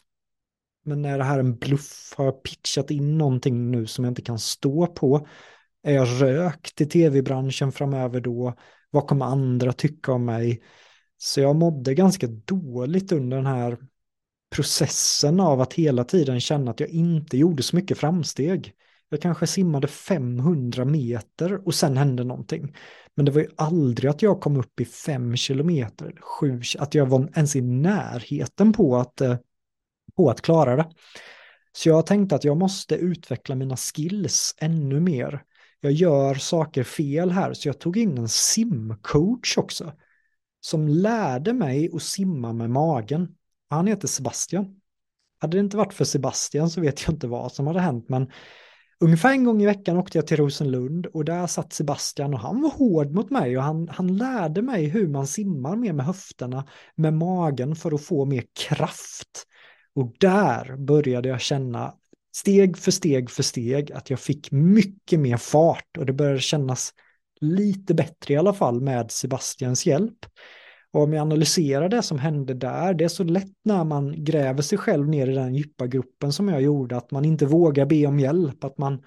men 0.86 1.06
är 1.06 1.18
det 1.18 1.24
här 1.24 1.40
en 1.40 1.58
bluff? 1.58 2.14
Har 2.18 2.26
jag 2.26 2.44
pitchat 2.44 2.92
in 2.92 3.18
någonting 3.18 3.72
nu 3.72 3.88
som 3.88 4.04
jag 4.04 4.12
inte 4.12 4.22
kan 4.22 4.40
stå 4.40 4.88
på? 4.88 5.28
Är 5.84 5.94
jag 5.94 6.22
rökt 6.22 6.82
i 6.82 6.86
tv-branschen 6.86 7.72
framöver 7.72 8.22
då? 8.22 8.54
Vad 8.90 9.08
kommer 9.08 9.26
andra 9.26 9.74
tycka 9.74 10.12
om 10.12 10.26
mig? 10.26 10.62
Så 11.18 11.42
jag 11.42 11.56
mådde 11.56 11.94
ganska 11.94 12.28
dåligt 12.28 13.12
under 13.12 13.38
den 13.38 13.46
här 13.46 13.78
processen 14.50 15.40
av 15.40 15.62
att 15.62 15.74
hela 15.74 16.04
tiden 16.04 16.40
känna 16.40 16.72
att 16.72 16.80
jag 16.80 16.90
inte 16.90 17.38
gjorde 17.38 17.64
så 17.64 17.76
mycket 17.76 17.98
framsteg. 17.98 18.74
Jag 19.10 19.22
kanske 19.22 19.48
simmade 19.48 19.88
500 19.88 20.86
meter 20.86 21.68
och 21.68 21.76
sen 21.76 21.98
hände 21.98 22.24
någonting. 22.24 22.76
Men 23.16 23.26
det 23.26 23.32
var 23.32 23.42
ju 23.42 23.50
aldrig 23.56 24.10
att 24.10 24.22
jag 24.22 24.42
kom 24.42 24.58
upp 24.58 24.80
i 24.80 24.86
5 24.86 25.36
kilometer 25.36 26.16
7, 26.22 26.62
att 26.80 26.96
jag 26.96 27.06
var 27.06 27.30
ens 27.36 27.56
i 27.56 27.62
närheten 27.62 28.74
på 28.74 28.98
att, 28.98 29.22
eh, 29.22 29.38
på 30.20 30.30
att 30.30 30.42
klara 30.42 30.76
det. 30.76 30.90
Så 31.72 31.90
jag 31.90 32.06
tänkte 32.06 32.36
att 32.36 32.44
jag 32.44 32.58
måste 32.58 32.96
utveckla 32.96 33.56
mina 33.56 33.78
skills 33.78 34.56
ännu 34.58 35.00
mer. 35.00 35.44
Jag 35.82 35.92
gör 35.92 36.36
saker 36.36 36.84
fel 36.84 37.32
här, 37.32 37.54
så 37.54 37.68
jag 37.68 37.80
tog 37.80 37.98
in 37.98 38.18
en 38.18 38.30
simcoach 38.30 39.58
också 39.58 39.94
som 40.62 40.88
lärde 40.88 41.54
mig 41.54 41.90
att 41.94 42.04
simma 42.04 42.54
med 42.54 42.70
magen. 42.70 43.36
Han 43.70 43.88
heter 43.88 44.08
Sebastian. 44.08 44.66
Hade 45.40 45.58
det 45.58 45.62
inte 45.62 45.78
varit 45.78 45.94
för 45.94 46.06
Sebastian 46.06 46.70
så 46.70 46.82
vet 46.82 47.02
jag 47.02 47.14
inte 47.14 47.28
vad 47.28 47.52
som 47.52 47.68
hade 47.68 47.80
hänt, 47.80 48.10
men 48.10 48.32
ungefär 49.00 49.32
en 49.32 49.44
gång 49.44 49.62
i 49.62 49.66
veckan 49.66 49.98
åkte 49.98 50.18
jag 50.18 50.28
till 50.28 50.38
Rosenlund 50.38 51.06
och 51.06 51.26
där 51.26 51.48
satt 51.48 51.74
Sebastian 51.74 52.34
och 52.34 52.40
han 52.40 52.62
var 52.62 52.70
hård 52.70 53.12
mot 53.12 53.30
mig 53.30 53.58
och 53.58 53.64
han, 53.64 53.90
han 53.90 54.18
lärde 54.18 54.62
mig 54.62 54.86
hur 54.86 55.08
man 55.08 55.28
simmar 55.28 55.76
mer 55.76 55.94
med 55.94 56.06
höfterna, 56.06 56.68
med 56.96 57.14
magen 57.14 57.76
för 57.76 57.96
att 57.96 58.02
få 58.02 58.26
mer 58.26 58.44
kraft. 58.68 59.46
Och 59.96 60.16
där 60.20 60.78
började 60.78 61.30
jag 61.30 61.42
känna 61.42 61.94
steg 62.36 62.78
för 62.78 62.92
steg 62.92 63.30
för 63.30 63.44
steg 63.44 63.92
att 63.92 64.10
jag 64.10 64.20
fick 64.20 64.52
mycket 64.52 65.20
mer 65.20 65.38
fart 65.38 65.98
och 65.98 66.06
det 66.06 66.14
började 66.14 66.40
kännas 66.40 66.94
lite 67.42 67.94
bättre 67.94 68.34
i 68.34 68.38
alla 68.38 68.54
fall 68.54 68.82
med 68.82 69.12
Sebastians 69.12 69.86
hjälp. 69.86 70.26
Och 70.92 71.04
om 71.04 71.14
jag 71.14 71.22
analyserar 71.22 71.90
det 71.90 72.02
som 72.02 72.20
hände 72.20 72.54
där, 72.54 72.94
det 72.94 73.04
är 73.04 73.10
så 73.10 73.24
lätt 73.24 73.54
när 73.64 73.84
man 73.84 74.24
gräver 74.24 74.62
sig 74.62 74.78
själv 74.78 75.10
ner 75.10 75.28
i 75.30 75.36
den 75.36 75.56
djupa 75.56 75.88
gruppen 75.88 76.34
som 76.34 76.48
jag 76.48 76.62
gjorde, 76.62 76.98
att 76.98 77.12
man 77.12 77.26
inte 77.26 77.46
vågar 77.46 77.86
be 77.86 78.06
om 78.06 78.20
hjälp, 78.20 78.64
att 78.64 78.78
man, 78.78 79.04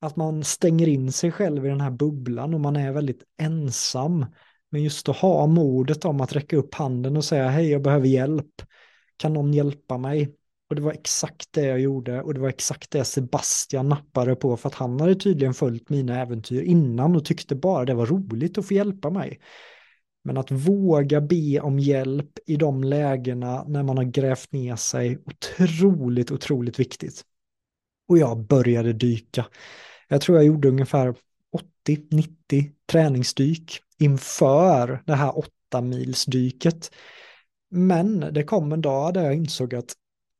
att 0.00 0.16
man 0.16 0.44
stänger 0.44 0.88
in 0.88 1.12
sig 1.12 1.32
själv 1.32 1.66
i 1.66 1.68
den 1.68 1.80
här 1.80 1.90
bubblan 1.90 2.54
och 2.54 2.60
man 2.60 2.76
är 2.76 2.92
väldigt 2.92 3.22
ensam. 3.40 4.26
Men 4.70 4.82
just 4.82 5.08
att 5.08 5.16
ha 5.16 5.46
modet 5.46 6.04
om 6.04 6.20
att 6.20 6.32
räcka 6.32 6.56
upp 6.56 6.74
handen 6.74 7.16
och 7.16 7.24
säga 7.24 7.48
hej, 7.48 7.70
jag 7.70 7.82
behöver 7.82 8.06
hjälp. 8.06 8.62
Kan 9.16 9.32
någon 9.32 9.52
hjälpa 9.52 9.98
mig? 9.98 10.34
Och 10.68 10.76
det 10.76 10.82
var 10.82 10.92
exakt 10.92 11.52
det 11.52 11.66
jag 11.66 11.80
gjorde 11.80 12.22
och 12.22 12.34
det 12.34 12.40
var 12.40 12.48
exakt 12.48 12.90
det 12.90 13.04
Sebastian 13.04 13.88
nappade 13.88 14.36
på 14.36 14.56
för 14.56 14.68
att 14.68 14.74
han 14.74 15.00
hade 15.00 15.14
tydligen 15.14 15.54
följt 15.54 15.88
mina 15.88 16.20
äventyr 16.20 16.62
innan 16.62 17.16
och 17.16 17.24
tyckte 17.24 17.54
bara 17.54 17.84
det 17.84 17.94
var 17.94 18.06
roligt 18.06 18.58
att 18.58 18.68
få 18.68 18.74
hjälpa 18.74 19.10
mig. 19.10 19.40
Men 20.24 20.36
att 20.36 20.50
våga 20.50 21.20
be 21.20 21.60
om 21.60 21.78
hjälp 21.78 22.38
i 22.46 22.56
de 22.56 22.84
lägena 22.84 23.64
när 23.64 23.82
man 23.82 23.96
har 23.96 24.04
grävt 24.04 24.52
ner 24.52 24.76
sig, 24.76 25.18
otroligt, 25.26 26.30
otroligt 26.30 26.80
viktigt. 26.80 27.22
Och 28.08 28.18
jag 28.18 28.46
började 28.46 28.92
dyka. 28.92 29.46
Jag 30.08 30.20
tror 30.20 30.38
jag 30.38 30.46
gjorde 30.46 30.68
ungefär 30.68 31.14
80-90 31.88 32.70
träningsdyk 32.86 33.80
inför 33.98 35.02
det 35.06 35.14
här 35.14 35.38
åtta 35.38 35.80
milsdyket. 35.80 36.90
Men 37.70 38.20
det 38.20 38.44
kom 38.44 38.72
en 38.72 38.82
dag 38.82 39.14
där 39.14 39.24
jag 39.24 39.34
insåg 39.34 39.74
att 39.74 39.92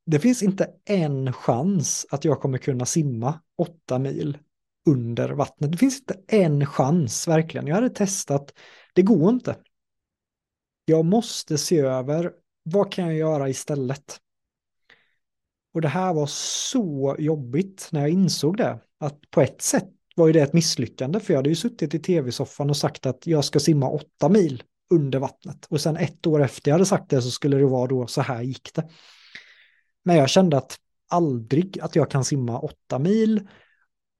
det 0.05 0.19
finns 0.19 0.43
inte 0.43 0.69
en 0.85 1.33
chans 1.33 2.05
att 2.11 2.25
jag 2.25 2.41
kommer 2.41 2.57
kunna 2.57 2.85
simma 2.85 3.39
åtta 3.57 3.99
mil 3.99 4.37
under 4.89 5.29
vattnet. 5.29 5.71
Det 5.71 5.77
finns 5.77 5.99
inte 5.99 6.19
en 6.27 6.65
chans, 6.65 7.27
verkligen. 7.27 7.67
Jag 7.67 7.75
hade 7.75 7.89
testat, 7.89 8.53
det 8.93 9.01
går 9.01 9.29
inte. 9.29 9.55
Jag 10.85 11.05
måste 11.05 11.57
se 11.57 11.79
över, 11.79 12.31
vad 12.63 12.91
kan 12.91 13.05
jag 13.05 13.15
göra 13.15 13.49
istället? 13.49 14.19
Och 15.73 15.81
det 15.81 15.87
här 15.87 16.13
var 16.13 16.27
så 16.27 17.15
jobbigt 17.19 17.89
när 17.91 18.01
jag 18.01 18.09
insåg 18.09 18.57
det. 18.57 18.79
Att 18.99 19.31
på 19.31 19.41
ett 19.41 19.61
sätt 19.61 19.89
var 20.15 20.27
ju 20.27 20.33
det 20.33 20.41
ett 20.41 20.53
misslyckande, 20.53 21.19
för 21.19 21.33
jag 21.33 21.39
hade 21.39 21.49
ju 21.49 21.55
suttit 21.55 21.93
i 21.93 21.99
tv-soffan 21.99 22.69
och 22.69 22.77
sagt 22.77 23.05
att 23.05 23.27
jag 23.27 23.45
ska 23.45 23.59
simma 23.59 23.89
åtta 23.89 24.29
mil 24.29 24.63
under 24.89 25.19
vattnet. 25.19 25.65
Och 25.69 25.81
sen 25.81 25.97
ett 25.97 26.27
år 26.27 26.43
efter 26.43 26.71
jag 26.71 26.75
hade 26.75 26.85
sagt 26.85 27.09
det 27.09 27.21
så 27.21 27.31
skulle 27.31 27.57
det 27.57 27.65
vara 27.65 27.87
då 27.87 28.07
så 28.07 28.21
här 28.21 28.41
gick 28.41 28.73
det. 28.73 28.89
Men 30.03 30.15
jag 30.15 30.29
kände 30.29 30.57
att 30.57 30.77
aldrig 31.09 31.79
att 31.79 31.95
jag 31.95 32.11
kan 32.11 32.25
simma 32.25 32.59
åtta 32.59 32.99
mil. 32.99 33.47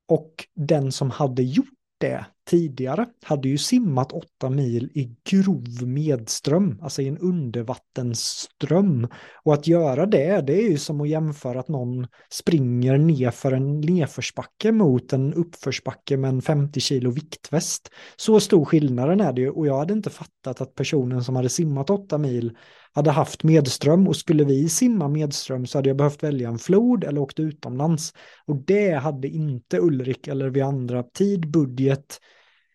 Och 0.08 0.47
den 0.56 0.91
som 0.91 1.12
hade 1.12 1.43
gjort 1.43 1.75
det 1.97 2.25
tidigare 2.49 3.05
hade 3.23 3.49
ju 3.49 3.58
simmat 3.58 4.12
åtta 4.12 4.49
mil 4.49 4.91
i 4.93 5.15
grov 5.29 5.88
medström, 5.88 6.79
alltså 6.81 7.01
i 7.01 7.08
en 7.08 7.17
undervattensström. 7.17 9.08
Och 9.43 9.53
att 9.53 9.67
göra 9.67 10.05
det, 10.05 10.41
det 10.41 10.53
är 10.53 10.69
ju 10.69 10.77
som 10.77 11.01
att 11.01 11.10
jämföra 11.10 11.60
att 11.60 11.67
någon 11.67 12.08
springer 12.29 12.97
nerför 12.97 13.51
en 13.51 13.81
nedförsbacke 13.81 14.71
mot 14.71 15.13
en 15.13 15.34
uppförsbacke 15.34 16.17
med 16.17 16.29
en 16.29 16.41
50 16.41 16.79
kilo 16.79 17.12
viktväst. 17.12 17.89
Så 18.15 18.39
stor 18.39 18.65
skillnaden 18.65 19.21
är 19.21 19.34
det 19.34 19.41
ju 19.41 19.49
och 19.49 19.67
jag 19.67 19.77
hade 19.77 19.93
inte 19.93 20.10
fattat 20.10 20.62
att 20.62 20.75
personen 20.75 21.23
som 21.23 21.36
hade 21.36 21.49
simmat 21.49 21.89
åtta 21.89 22.17
mil 22.17 22.58
hade 22.95 23.12
haft 23.12 23.43
medström 23.43 24.08
och 24.08 24.15
skulle 24.15 24.43
vi 24.43 24.69
simma 24.69 25.08
medström 25.08 25.65
så 25.65 25.77
hade 25.77 25.89
jag 25.89 25.97
behövt 25.97 26.23
välja 26.23 26.49
en 26.49 26.60
flod 26.60 27.03
eller 27.03 27.21
åkt 27.21 27.39
utomlands. 27.39 28.13
Och 28.45 28.55
det 28.55 28.91
hade 28.91 29.27
inte 29.27 29.79
Ulrik 29.79 30.27
eller 30.27 30.49
vi 30.49 30.62
andra 30.62 31.03
tid, 31.03 31.51
budget, 31.51 32.19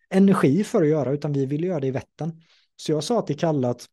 energi 0.09 0.63
för 0.63 0.81
att 0.81 0.87
göra, 0.87 1.11
utan 1.11 1.33
vi 1.33 1.45
ville 1.45 1.67
göra 1.67 1.79
det 1.79 1.87
i 1.87 1.91
Vättern. 1.91 2.41
Så 2.75 2.91
jag 2.91 3.03
sa 3.03 3.21
till 3.21 3.39
Kalle 3.39 3.67
att 3.67 3.85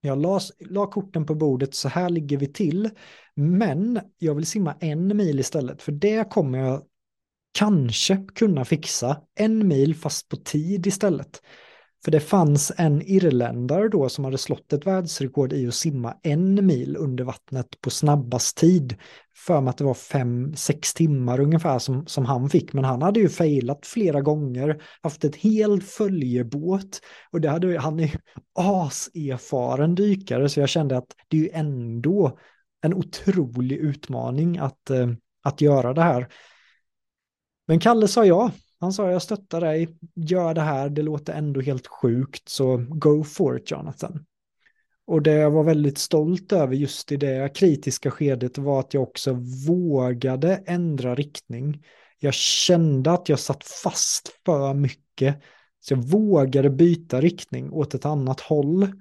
jag 0.00 0.18
la, 0.18 0.40
la 0.58 0.86
korten 0.86 1.26
på 1.26 1.34
bordet, 1.34 1.74
så 1.74 1.88
här 1.88 2.10
ligger 2.10 2.36
vi 2.36 2.46
till. 2.46 2.90
Men 3.34 4.00
jag 4.18 4.34
vill 4.34 4.46
simma 4.46 4.74
en 4.80 5.16
mil 5.16 5.40
istället, 5.40 5.82
för 5.82 5.92
det 5.92 6.30
kommer 6.30 6.58
jag 6.58 6.82
kanske 7.58 8.16
kunna 8.34 8.64
fixa. 8.64 9.20
En 9.34 9.68
mil 9.68 9.94
fast 9.94 10.28
på 10.28 10.36
tid 10.36 10.86
istället. 10.86 11.42
För 12.06 12.10
det 12.10 12.20
fanns 12.20 12.72
en 12.76 13.02
irländare 13.02 13.88
då 13.88 14.08
som 14.08 14.24
hade 14.24 14.38
slått 14.38 14.72
ett 14.72 14.86
världsrekord 14.86 15.52
i 15.52 15.68
att 15.68 15.74
simma 15.74 16.14
en 16.22 16.66
mil 16.66 16.96
under 16.96 17.24
vattnet 17.24 17.80
på 17.80 17.90
snabbast 17.90 18.56
tid. 18.56 18.96
För 19.36 19.60
mig 19.60 19.70
att 19.70 19.78
det 19.78 19.84
var 19.84 19.94
fem, 19.94 20.56
sex 20.56 20.94
timmar 20.94 21.40
ungefär 21.40 21.78
som, 21.78 22.06
som 22.06 22.24
han 22.24 22.50
fick. 22.50 22.72
Men 22.72 22.84
han 22.84 23.02
hade 23.02 23.20
ju 23.20 23.28
failat 23.28 23.86
flera 23.86 24.20
gånger, 24.20 24.82
haft 25.02 25.24
ett 25.24 25.36
helt 25.36 25.84
följebåt. 25.84 27.00
Och 27.32 27.40
det 27.40 27.48
hade, 27.48 27.78
han 27.78 28.00
är 28.00 28.06
ju 28.06 28.18
aserfaren 28.58 29.94
dykare 29.94 30.48
så 30.48 30.60
jag 30.60 30.68
kände 30.68 30.96
att 30.96 31.14
det 31.28 31.36
är 31.36 31.40
ju 31.40 31.50
ändå 31.50 32.38
en 32.82 32.94
otrolig 32.94 33.76
utmaning 33.76 34.58
att, 34.58 34.90
eh, 34.90 35.08
att 35.42 35.60
göra 35.60 35.92
det 35.92 36.02
här. 36.02 36.28
Men 37.66 37.80
Kalle 37.80 38.08
sa 38.08 38.24
ja, 38.24 38.50
han 38.80 38.92
sa 38.92 39.10
jag 39.10 39.22
stöttar 39.22 39.60
dig, 39.60 39.88
gör 40.14 40.54
det 40.54 40.60
här, 40.60 40.88
det 40.88 41.02
låter 41.02 41.32
ändå 41.32 41.60
helt 41.60 41.86
sjukt, 41.86 42.48
så 42.48 42.76
go 42.88 43.24
for 43.24 43.56
it 43.56 43.70
Jonathan. 43.70 44.24
Och 45.06 45.22
det 45.22 45.32
jag 45.32 45.50
var 45.50 45.64
väldigt 45.64 45.98
stolt 45.98 46.52
över 46.52 46.74
just 46.74 47.12
i 47.12 47.16
det 47.16 47.54
kritiska 47.56 48.10
skedet 48.10 48.58
var 48.58 48.80
att 48.80 48.94
jag 48.94 49.02
också 49.02 49.32
vågade 49.68 50.62
ändra 50.66 51.14
riktning. 51.14 51.84
Jag 52.18 52.34
kände 52.34 53.12
att 53.12 53.28
jag 53.28 53.38
satt 53.38 53.64
fast 53.64 54.28
för 54.46 54.74
mycket, 54.74 55.42
så 55.80 55.94
jag 55.94 56.02
vågade 56.02 56.70
byta 56.70 57.20
riktning 57.20 57.72
åt 57.72 57.94
ett 57.94 58.04
annat 58.06 58.40
håll. 58.40 58.92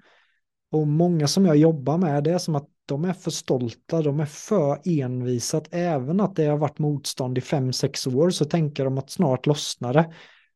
Och 0.71 0.87
många 0.87 1.27
som 1.27 1.45
jag 1.45 1.57
jobbar 1.57 1.97
med, 1.97 2.23
det 2.23 2.31
är 2.31 2.37
som 2.37 2.55
att 2.55 2.69
de 2.85 3.05
är 3.05 3.13
för 3.13 3.31
stolta, 3.31 4.01
de 4.01 4.19
är 4.19 4.25
för 4.25 4.81
envisa, 4.85 5.57
att 5.57 5.67
Även 5.71 6.19
att 6.19 6.35
det 6.35 6.45
har 6.45 6.57
varit 6.57 6.79
motstånd 6.79 7.37
i 7.37 7.41
fem, 7.41 7.73
sex 7.73 8.07
år 8.07 8.29
så 8.29 8.45
tänker 8.45 8.85
de 8.85 8.97
att 8.97 9.09
snart 9.09 9.45
lossnar 9.45 9.93
det. 9.93 10.13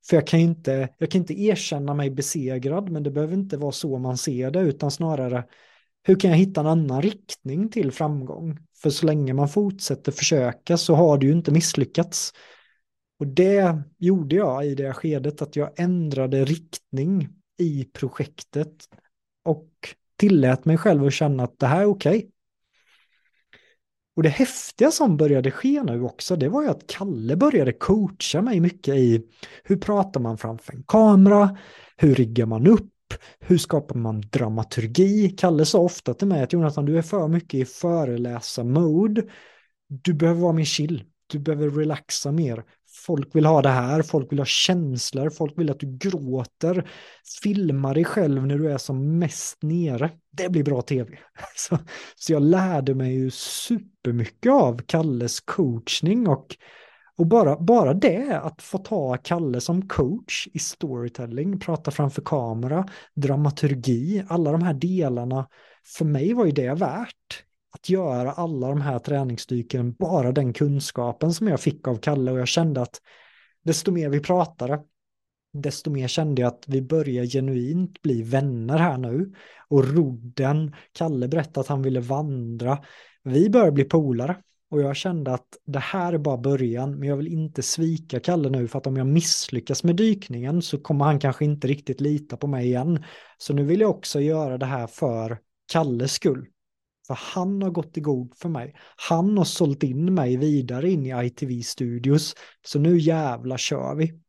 För 0.10 0.16
jag 0.16 0.28
kan, 0.28 0.40
inte, 0.40 0.90
jag 0.98 1.12
kan 1.12 1.22
inte 1.22 1.42
erkänna 1.42 1.94
mig 1.94 2.10
besegrad, 2.10 2.90
men 2.90 3.04
det 3.04 3.12
behöver 3.12 3.34
inte 3.34 3.58
vara 3.58 3.72
så 3.72 3.98
man 3.98 4.18
ser 4.18 4.52
det, 4.52 4.60
utan 4.60 4.92
snarare 4.92 5.44
hur 6.04 6.16
kan 6.16 6.30
jag 6.30 6.38
hitta 6.38 6.62
en 6.62 6.68
annan 6.68 7.02
riktning 7.02 7.70
till 7.70 7.92
framgång? 7.92 8.58
För 8.82 8.90
så 8.90 9.06
länge 9.06 9.34
man 9.34 9.50
fortsätter 9.50 10.12
försöka 10.12 10.78
så 10.78 10.96
har 10.96 11.18
det 11.18 11.26
ju 11.26 11.32
inte 11.32 11.52
misslyckats. 11.52 12.34
Och 13.20 13.28
det 13.28 13.82
gjorde 13.98 14.36
jag 14.36 14.66
i 14.66 14.76
det 14.76 14.94
skedet, 14.94 15.42
att 15.42 15.56
jag 15.56 15.80
ändrade 15.80 16.46
riktning 16.46 17.30
i 17.58 17.86
projektet 17.94 18.88
tillät 20.20 20.66
mig 20.66 20.78
själv 20.78 21.06
att 21.06 21.14
känna 21.14 21.44
att 21.44 21.60
det 21.60 21.68
här 21.68 21.82
är 21.82 21.86
okej. 21.86 22.18
Okay. 22.18 22.30
Och 24.16 24.24
det 24.24 24.30
häftiga 24.30 24.92
som 24.92 25.18
började 25.18 25.52
ske 25.52 25.84
nu 25.84 26.02
också, 26.02 26.36
det 26.36 26.50
var 26.50 26.62
ju 26.62 26.70
att 26.70 26.88
Kalle 26.88 27.36
började 27.36 27.74
coacha 27.74 28.42
mig 28.42 28.60
mycket 28.60 28.96
i 28.96 29.26
hur 29.64 29.76
pratar 29.76 30.20
man 30.20 30.38
framför 30.38 30.74
en 30.74 30.84
kamera, 30.84 31.58
hur 31.98 32.16
riggar 32.16 32.46
man 32.46 32.68
upp, 32.68 33.14
hur 33.40 33.58
skapar 33.58 33.96
man 33.96 34.22
dramaturgi? 34.22 35.30
Kalle 35.30 35.66
sa 35.66 35.80
ofta 35.80 36.14
till 36.14 36.28
mig 36.28 36.44
att 36.44 36.54
Jonathan, 36.54 36.86
du 36.86 36.98
är 36.98 37.02
för 37.02 37.28
mycket 37.28 37.54
i 37.54 37.66
föreläsa-mode. 37.66 39.24
Du 39.88 40.14
behöver 40.14 40.42
vara 40.42 40.54
mer 40.54 40.64
chill. 40.64 41.04
Du 41.28 41.40
behöver 41.40 41.70
relaxa 41.70 42.32
mer. 42.32 42.64
Folk 43.10 43.36
vill 43.36 43.46
ha 43.46 43.62
det 43.62 43.70
här, 43.70 44.02
folk 44.02 44.32
vill 44.32 44.40
ha 44.40 44.46
känslor, 44.46 45.30
folk 45.30 45.58
vill 45.58 45.72
att 45.72 45.80
du 45.80 45.98
gråter. 45.98 46.90
Filma 47.44 47.94
dig 47.94 48.06
själv 48.06 48.48
när 48.48 48.58
du 48.58 48.72
är 48.72 48.78
som 48.78 49.20
mest 49.20 49.64
nere. 49.64 50.12
Det 50.32 50.50
blir 50.50 50.64
bra 50.64 50.82
tv. 50.82 51.18
Så, 51.56 51.78
så 52.16 52.34
jag 52.34 52.42
lärde 52.42 52.96
mig 52.96 53.14
ju 53.14 53.32
supermycket 53.32 54.52
av 54.52 54.82
Kalles 54.86 55.40
coachning 55.40 56.28
och 56.28 56.56
och 57.18 57.28
bara, 57.28 57.60
bara 57.60 57.94
det, 57.94 58.40
att 58.44 58.62
få 58.62 58.78
ta 58.78 59.18
Kalle 59.18 59.62
som 59.62 59.88
coach 59.88 60.48
i 60.54 60.60
storytelling, 60.60 61.60
prata 61.60 61.92
framför 61.92 62.22
kamera, 62.22 62.86
dramaturgi, 63.16 64.24
alla 64.30 64.52
de 64.52 64.64
här 64.64 64.74
delarna, 64.74 65.48
för 65.98 66.06
mig 66.06 66.34
var 66.34 66.46
ju 66.46 66.52
det 66.52 66.74
värt 66.74 67.44
att 67.72 67.90
göra 67.90 68.32
alla 68.32 68.68
de 68.68 68.82
här 68.82 69.00
träningsdyken, 69.00 69.94
bara 69.94 70.32
den 70.32 70.54
kunskapen 70.54 71.34
som 71.34 71.48
jag 71.48 71.60
fick 71.60 71.88
av 71.88 71.96
Kalle 71.96 72.32
och 72.32 72.40
jag 72.40 72.48
kände 72.48 72.82
att 72.82 73.02
desto 73.64 73.92
mer 73.92 74.10
vi 74.10 74.20
pratade, 74.20 74.80
desto 75.54 75.92
mer 75.92 76.08
kände 76.08 76.42
jag 76.42 76.48
att 76.48 76.64
vi 76.68 76.82
börjar 76.82 77.26
genuint 77.26 78.02
bli 78.02 78.24
vänner 78.24 78.78
här 78.78 78.98
nu. 78.98 79.34
Och 79.68 79.88
rodden, 79.96 80.76
Kalle 80.92 81.28
berättade 81.28 81.60
att 81.60 81.68
han 81.68 81.82
ville 81.82 82.00
vandra, 82.00 82.78
vi 83.24 83.50
börjar 83.50 83.72
bli 83.72 83.84
polare. 83.84 84.38
Och 84.72 84.82
jag 84.82 84.96
kände 84.96 85.34
att 85.34 85.48
det 85.66 85.80
här 85.80 86.14
är 86.14 86.18
bara 86.18 86.38
början, 86.38 87.00
men 87.00 87.10
jag 87.10 87.18
vill 87.18 87.28
inte 87.28 87.62
svika 87.62 88.20
Kalle 88.20 88.50
nu 88.50 88.68
för 88.68 88.80
att 88.80 88.88
om 88.88 88.98
jag 88.98 89.08
misslyckas 89.08 89.84
med 89.84 89.96
dykningen 89.96 90.62
så 90.62 90.78
kommer 90.78 91.06
han 91.06 91.20
kanske 91.20 91.46
inte 91.46 91.68
riktigt 91.68 92.02
lita 92.02 92.38
på 92.38 92.48
mig 92.48 92.66
igen. 92.66 93.04
Så 93.38 93.54
nu 93.54 93.64
vill 93.64 93.82
jag 93.82 93.90
också 93.90 94.20
göra 94.20 94.58
det 94.58 94.66
här 94.66 94.88
för 94.88 95.38
Kalles 95.72 96.14
skull. 96.14 96.48
För 97.10 97.16
han 97.16 97.62
har 97.62 97.70
gått 97.70 97.98
i 97.98 98.02
god 98.02 98.36
för 98.36 98.50
mig. 98.50 98.76
Han 99.08 99.38
har 99.38 99.46
sålt 99.46 99.84
in 99.84 100.14
mig 100.14 100.38
vidare 100.38 100.92
in 100.92 101.06
i 101.06 101.26
ITV 101.26 101.62
Studios. 101.62 102.36
Så 102.66 102.80
nu 102.80 102.98
jävla 102.98 103.58
kör 103.58 103.96
vi. 103.96 104.20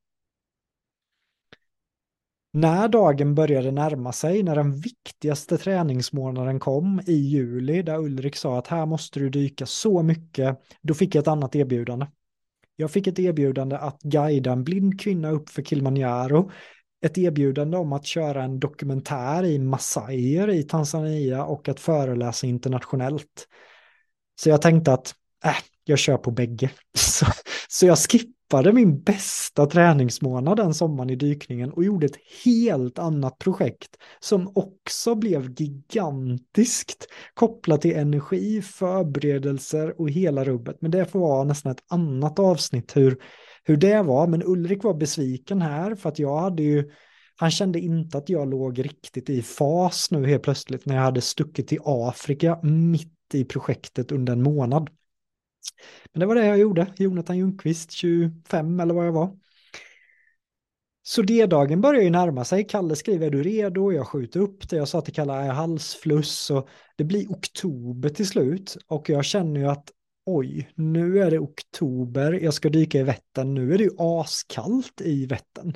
När 2.53 2.88
dagen 2.88 3.35
började 3.35 3.71
närma 3.71 4.12
sig, 4.12 4.43
när 4.43 4.57
den 4.57 4.81
viktigaste 4.81 5.59
träningsmånaden 5.59 6.61
kom 6.61 7.01
i 7.07 7.12
juli, 7.12 7.83
där 7.83 7.99
Ulrik 7.99 8.37
sa 8.37 8.59
att 8.59 8.66
här 8.66 8.87
måste 8.87 9.21
du 9.21 9.31
dyka 9.31 9.66
så 9.66 10.03
mycket, 10.03 10.61
då 10.83 10.95
fick 10.95 11.14
jag 11.14 11.23
ett 11.23 11.29
annat 11.29 11.57
erbjudande. 11.57 12.07
Jag 12.77 12.90
fick 12.90 13.07
ett 13.07 13.19
erbjudande 13.19 13.77
att 13.77 14.03
guida 14.03 14.53
en 14.53 14.64
blind 14.64 15.01
kvinna 15.01 15.31
upp 15.31 15.51
för 15.51 15.62
Kilimanjaro, 15.62 16.51
ett 17.03 17.19
erbjudande 17.19 17.77
om 17.77 17.93
att 17.93 18.07
köra 18.07 18.43
en 18.43 18.61
dokumentär 18.61 19.45
i 19.45 19.59
Masaier 19.59 20.51
i 20.51 20.63
Tanzania 20.63 21.45
och 21.45 21.69
att 21.69 21.81
föreläsa 21.81 22.47
internationellt. 22.47 23.49
Så 24.41 24.49
jag 24.49 24.63
tänkte 24.63 24.93
att, 24.93 25.15
äh, 25.45 25.57
jag 25.85 25.99
kör 25.99 26.17
på 26.17 26.31
bägge. 26.31 26.71
Så, 26.97 27.27
så 27.69 27.87
jag 27.87 27.99
skippade 27.99 28.73
min 28.73 29.03
bästa 29.03 29.67
träningsmånad 29.67 30.57
den 30.57 30.75
sommaren 30.75 31.11
i 31.11 31.17
dykningen 31.17 31.73
och 31.73 31.85
gjorde 31.85 32.07
ett 32.07 32.19
helt 32.45 32.99
annat 32.99 33.39
projekt 33.39 33.97
som 34.21 34.53
också 34.55 35.15
blev 35.15 35.55
gigantiskt 35.61 37.07
kopplat 37.35 37.81
till 37.81 37.97
energi, 37.97 38.63
förberedelser 38.63 40.01
och 40.01 40.11
hela 40.11 40.45
rubbet. 40.45 40.77
Men 40.81 40.91
det 40.91 41.05
får 41.05 41.21
vara 41.21 41.45
nästan 41.45 41.73
ett 41.73 41.85
annat 41.89 42.39
avsnitt 42.39 42.97
hur, 42.97 43.19
hur 43.62 43.77
det 43.77 44.03
var. 44.03 44.27
Men 44.27 44.42
Ulrik 44.42 44.85
var 44.85 44.94
besviken 44.94 45.62
här 45.62 45.94
för 45.94 46.09
att 46.09 46.18
jag 46.18 46.38
hade 46.38 46.62
ju 46.62 46.90
han 47.40 47.51
kände 47.51 47.81
inte 47.81 48.18
att 48.18 48.29
jag 48.29 48.51
låg 48.51 48.85
riktigt 48.85 49.31
i 49.31 49.42
fas 49.42 50.11
nu 50.11 50.27
helt 50.27 50.42
plötsligt 50.42 50.87
när 50.87 50.94
jag 50.94 51.03
hade 51.03 51.20
stuckit 51.20 51.68
till 51.68 51.79
Afrika 51.85 52.61
mitt 52.62 53.35
i 53.35 53.44
projektet 53.44 54.12
under 54.12 54.33
en 54.33 54.42
månad. 54.42 54.90
Men 56.12 56.20
det 56.20 56.27
var 56.27 56.35
det 56.35 56.46
jag 56.46 56.59
gjorde, 56.59 56.94
Jonathan 56.96 57.38
Ljungqvist, 57.38 57.90
25 57.90 58.81
eller 58.81 58.94
vad 58.94 59.07
jag 59.07 59.12
var. 59.12 59.38
Så 61.03 61.23
D-dagen 61.23 61.81
börjar 61.81 62.03
ju 62.03 62.11
närma 62.11 62.44
sig. 62.44 62.64
Kalle 62.64 62.96
skriver, 62.96 63.27
är 63.27 63.31
du 63.31 63.42
redo? 63.42 63.92
Jag 63.92 64.07
skjuter 64.07 64.40
upp 64.40 64.70
det. 64.70 64.77
Jag 64.77 64.88
sa 64.88 65.01
till 65.01 65.14
Kalle, 65.14 65.33
är 65.33 65.53
halsfluss? 65.53 66.51
Och 66.51 66.68
det 66.96 67.05
blir 67.05 67.31
oktober 67.31 68.09
till 68.09 68.27
slut. 68.27 68.77
Och 68.87 69.09
jag 69.11 69.25
känner 69.25 69.61
ju 69.61 69.66
att, 69.66 69.90
oj, 70.37 70.71
nu 70.75 71.23
är 71.23 71.31
det 71.31 71.38
oktober. 71.38 72.33
Jag 72.33 72.55
ska 72.55 72.69
dyka 72.69 72.99
i 72.99 73.03
Vättern. 73.03 73.55
Nu 73.55 73.75
är 73.75 73.79
det 73.79 73.85
ju 73.85 73.95
askallt 73.99 75.01
i 75.01 75.27
Vättern. 75.27 75.75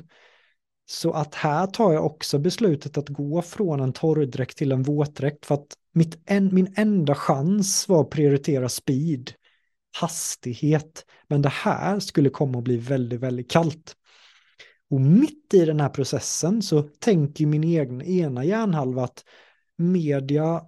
Så 0.85 1.11
att 1.11 1.35
här 1.35 1.67
tar 1.67 1.93
jag 1.93 2.05
också 2.05 2.39
beslutet 2.39 2.97
att 2.97 3.09
gå 3.09 3.41
från 3.41 3.79
en 3.79 3.93
torrdräkt 3.93 4.57
till 4.57 4.71
en 4.71 4.83
våtdräkt. 4.83 5.45
För 5.45 5.55
att 5.55 5.67
mitt 5.93 6.19
en, 6.25 6.55
min 6.55 6.73
enda 6.75 7.15
chans 7.15 7.89
var 7.89 8.01
att 8.01 8.09
prioritera 8.09 8.69
speed 8.69 9.31
hastighet. 9.99 11.05
Men 11.27 11.41
det 11.41 11.49
här 11.49 11.99
skulle 11.99 12.29
komma 12.29 12.57
att 12.57 12.63
bli 12.63 12.77
väldigt, 12.77 13.19
väldigt 13.19 13.51
kallt. 13.51 13.95
Och 14.89 15.01
mitt 15.01 15.53
i 15.53 15.65
den 15.65 15.79
här 15.79 15.89
processen 15.89 16.61
så 16.61 16.81
tänker 16.81 17.45
min 17.45 17.63
egen, 17.63 18.01
ena 18.01 18.45
hjärnhalva 18.45 19.03
att 19.03 19.23
media 19.77 20.61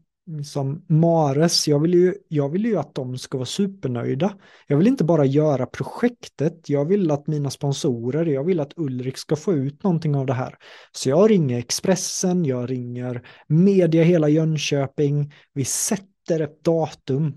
som 0.45 0.85
Mares, 0.87 1.67
jag 1.67 1.79
vill, 1.79 1.93
ju, 1.93 2.13
jag 2.27 2.49
vill 2.49 2.65
ju 2.65 2.77
att 2.77 2.95
de 2.95 3.17
ska 3.17 3.37
vara 3.37 3.45
supernöjda. 3.45 4.33
Jag 4.67 4.77
vill 4.77 4.87
inte 4.87 5.03
bara 5.03 5.25
göra 5.25 5.65
projektet, 5.65 6.69
jag 6.69 6.85
vill 6.85 7.11
att 7.11 7.27
mina 7.27 7.49
sponsorer, 7.49 8.25
jag 8.25 8.43
vill 8.43 8.59
att 8.59 8.73
Ulrik 8.75 9.17
ska 9.17 9.35
få 9.35 9.53
ut 9.53 9.83
någonting 9.83 10.15
av 10.15 10.25
det 10.25 10.33
här. 10.33 10.55
Så 10.91 11.09
jag 11.09 11.31
ringer 11.31 11.59
Expressen, 11.59 12.45
jag 12.45 12.69
ringer 12.69 13.27
media 13.47 14.03
hela 14.03 14.29
Jönköping, 14.29 15.33
vi 15.53 15.65
sätter 15.65 16.39
ett 16.39 16.63
datum. 16.63 17.33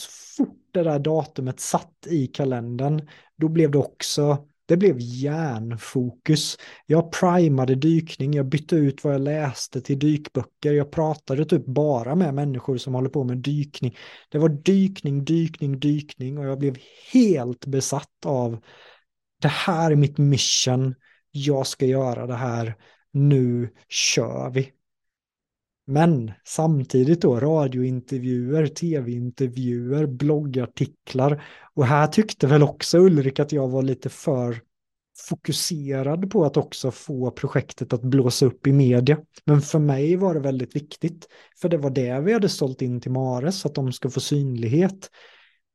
Så 0.00 0.44
fort 0.44 0.68
det 0.72 0.82
där 0.82 0.98
datumet 0.98 1.60
satt 1.60 2.06
i 2.06 2.26
kalendern, 2.26 3.08
då 3.36 3.48
blev 3.48 3.70
det 3.70 3.78
också, 3.78 4.48
det 4.68 4.76
blev 4.76 4.96
järnfokus. 4.98 6.58
Jag 6.86 7.12
primade 7.12 7.74
dykning, 7.74 8.34
jag 8.34 8.46
bytte 8.46 8.76
ut 8.76 9.04
vad 9.04 9.14
jag 9.14 9.20
läste 9.20 9.80
till 9.80 9.98
dykböcker, 9.98 10.72
jag 10.72 10.90
pratade 10.90 11.44
typ 11.44 11.66
bara 11.66 12.14
med 12.14 12.34
människor 12.34 12.76
som 12.76 12.94
håller 12.94 13.08
på 13.08 13.24
med 13.24 13.38
dykning. 13.38 13.96
Det 14.28 14.38
var 14.38 14.48
dykning, 14.48 15.24
dykning, 15.24 15.78
dykning 15.78 16.38
och 16.38 16.44
jag 16.44 16.58
blev 16.58 16.76
helt 17.12 17.66
besatt 17.66 18.26
av 18.26 18.60
det 19.42 19.48
här 19.48 19.90
är 19.90 19.96
mitt 19.96 20.18
mission, 20.18 20.94
jag 21.30 21.66
ska 21.66 21.86
göra 21.86 22.26
det 22.26 22.34
här, 22.34 22.76
nu 23.12 23.74
kör 23.88 24.50
vi. 24.50 24.72
Men 25.90 26.32
samtidigt 26.44 27.22
då 27.22 27.40
radiointervjuer, 27.40 28.66
tv-intervjuer, 28.66 30.06
bloggartiklar. 30.06 31.44
Och 31.74 31.86
här 31.86 32.06
tyckte 32.06 32.46
väl 32.46 32.62
också 32.62 32.98
Ulrik 32.98 33.40
att 33.40 33.52
jag 33.52 33.68
var 33.68 33.82
lite 33.82 34.08
för 34.08 34.60
fokuserad 35.28 36.30
på 36.30 36.44
att 36.44 36.56
också 36.56 36.90
få 36.90 37.30
projektet 37.30 37.92
att 37.92 38.02
blåsa 38.02 38.46
upp 38.46 38.66
i 38.66 38.72
media. 38.72 39.18
Men 39.44 39.60
för 39.60 39.78
mig 39.78 40.16
var 40.16 40.34
det 40.34 40.40
väldigt 40.40 40.76
viktigt. 40.76 41.26
För 41.60 41.68
det 41.68 41.78
var 41.78 41.90
det 41.90 42.20
vi 42.20 42.32
hade 42.32 42.48
sålt 42.48 42.82
in 42.82 43.00
till 43.00 43.10
Mares, 43.10 43.66
att 43.66 43.74
de 43.74 43.92
ska 43.92 44.10
få 44.10 44.20
synlighet. 44.20 45.10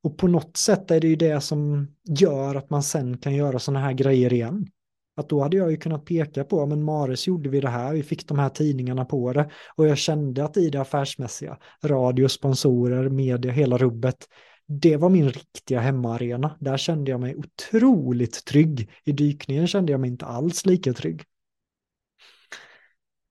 Och 0.03 0.17
på 0.17 0.27
något 0.27 0.57
sätt 0.57 0.91
är 0.91 0.99
det 0.99 1.07
ju 1.07 1.15
det 1.15 1.41
som 1.41 1.87
gör 2.19 2.55
att 2.55 2.69
man 2.69 2.83
sen 2.83 3.17
kan 3.17 3.35
göra 3.35 3.59
sådana 3.59 3.85
här 3.85 3.93
grejer 3.93 4.33
igen. 4.33 4.67
Att 5.15 5.29
då 5.29 5.41
hade 5.41 5.57
jag 5.57 5.71
ju 5.71 5.77
kunnat 5.77 6.05
peka 6.05 6.43
på, 6.43 6.65
men 6.65 6.83
Mares 6.83 7.27
gjorde 7.27 7.49
vi 7.49 7.59
det 7.59 7.69
här, 7.69 7.93
vi 7.93 8.03
fick 8.03 8.27
de 8.27 8.39
här 8.39 8.49
tidningarna 8.49 9.05
på 9.05 9.33
det. 9.33 9.51
Och 9.75 9.87
jag 9.87 9.97
kände 9.97 10.43
att 10.43 10.57
i 10.57 10.69
det 10.69 10.81
affärsmässiga, 10.81 11.57
radio, 11.83 12.27
sponsorer, 12.27 13.09
media, 13.09 13.51
hela 13.51 13.77
rubbet, 13.77 14.27
det 14.67 14.97
var 14.97 15.09
min 15.09 15.29
riktiga 15.29 15.79
hemmaarena. 15.79 16.57
Där 16.59 16.77
kände 16.77 17.11
jag 17.11 17.19
mig 17.19 17.35
otroligt 17.35 18.45
trygg. 18.45 18.89
I 19.03 19.11
dykningen 19.11 19.67
kände 19.67 19.91
jag 19.91 20.01
mig 20.01 20.09
inte 20.09 20.25
alls 20.25 20.65
lika 20.65 20.93
trygg. 20.93 21.23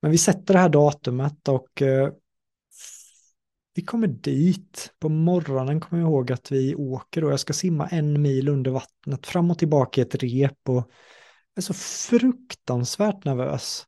Men 0.03 0.11
vi 0.11 0.19
sätter 0.19 0.55
det 0.55 0.61
här 0.61 0.69
datumet 0.69 1.49
och 1.49 1.83
eh, 1.83 2.13
vi 3.75 3.83
kommer 3.83 4.07
dit. 4.07 4.95
På 4.99 5.09
morgonen 5.09 5.81
kommer 5.81 6.03
jag 6.03 6.11
ihåg 6.11 6.33
att 6.33 6.53
vi 6.53 6.75
åker 6.75 7.25
och 7.25 7.33
jag 7.33 7.41
ska 7.41 7.53
simma 7.53 7.87
en 7.87 8.23
mil 8.23 8.49
under 8.49 8.71
vattnet 8.71 9.27
fram 9.27 9.51
och 9.51 9.59
tillbaka 9.59 10.01
i 10.01 10.05
ett 10.05 10.15
rep 10.15 10.69
och 10.69 10.91
är 11.61 11.63
så 11.63 11.75
fruktansvärt 11.75 13.25
nervös. 13.25 13.87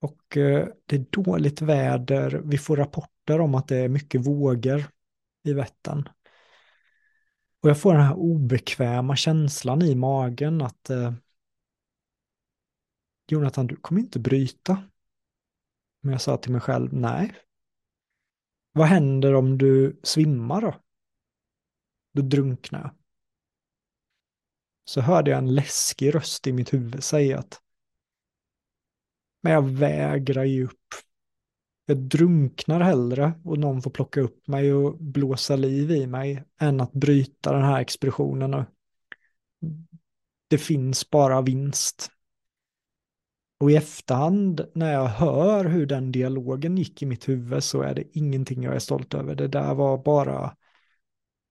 Och 0.00 0.36
eh, 0.36 0.68
det 0.86 0.96
är 0.96 1.06
dåligt 1.10 1.62
väder. 1.62 2.42
Vi 2.44 2.58
får 2.58 2.76
rapporter 2.76 3.40
om 3.40 3.54
att 3.54 3.68
det 3.68 3.76
är 3.76 3.88
mycket 3.88 4.26
vågor 4.26 4.84
i 5.44 5.52
Vättern. 5.52 6.08
Och 7.62 7.70
jag 7.70 7.80
får 7.80 7.92
den 7.92 8.02
här 8.02 8.14
obekväma 8.14 9.16
känslan 9.16 9.82
i 9.82 9.94
magen 9.94 10.62
att 10.62 10.90
eh, 10.90 11.12
Jonathan, 13.26 13.66
du 13.66 13.76
kommer 13.76 14.00
inte 14.00 14.18
bryta. 14.18 14.82
Men 16.00 16.12
jag 16.12 16.20
sa 16.20 16.36
till 16.36 16.52
mig 16.52 16.60
själv, 16.60 16.92
nej. 16.92 17.34
Vad 18.72 18.86
händer 18.86 19.34
om 19.34 19.58
du 19.58 20.00
svimmar 20.02 20.60
då? 20.60 20.74
Då 22.12 22.22
drunknar 22.22 22.80
jag. 22.80 23.03
Så 24.84 25.00
hörde 25.00 25.30
jag 25.30 25.38
en 25.38 25.54
läskig 25.54 26.14
röst 26.14 26.46
i 26.46 26.52
mitt 26.52 26.72
huvud 26.72 27.04
säga 27.04 27.38
att 27.38 27.60
men 29.44 29.52
jag 29.52 29.62
vägrar 29.62 30.44
ge 30.44 30.64
upp. 30.64 30.78
Jag 31.86 31.96
drunknar 31.98 32.80
hellre 32.80 33.32
och 33.44 33.58
någon 33.58 33.82
får 33.82 33.90
plocka 33.90 34.20
upp 34.20 34.48
mig 34.48 34.72
och 34.72 34.98
blåsa 34.98 35.56
liv 35.56 35.90
i 35.90 36.06
mig 36.06 36.44
än 36.60 36.80
att 36.80 36.92
bryta 36.92 37.52
den 37.52 37.62
här 37.62 37.80
expeditionen. 37.80 38.54
Och 38.54 38.64
det 40.48 40.58
finns 40.58 41.10
bara 41.10 41.42
vinst. 41.42 42.10
Och 43.60 43.70
i 43.70 43.76
efterhand 43.76 44.66
när 44.74 44.92
jag 44.92 45.06
hör 45.06 45.64
hur 45.64 45.86
den 45.86 46.12
dialogen 46.12 46.76
gick 46.76 47.02
i 47.02 47.06
mitt 47.06 47.28
huvud 47.28 47.64
så 47.64 47.82
är 47.82 47.94
det 47.94 48.18
ingenting 48.18 48.62
jag 48.62 48.74
är 48.74 48.78
stolt 48.78 49.14
över. 49.14 49.34
Det 49.34 49.48
där 49.48 49.74
var 49.74 49.98
bara, 49.98 50.56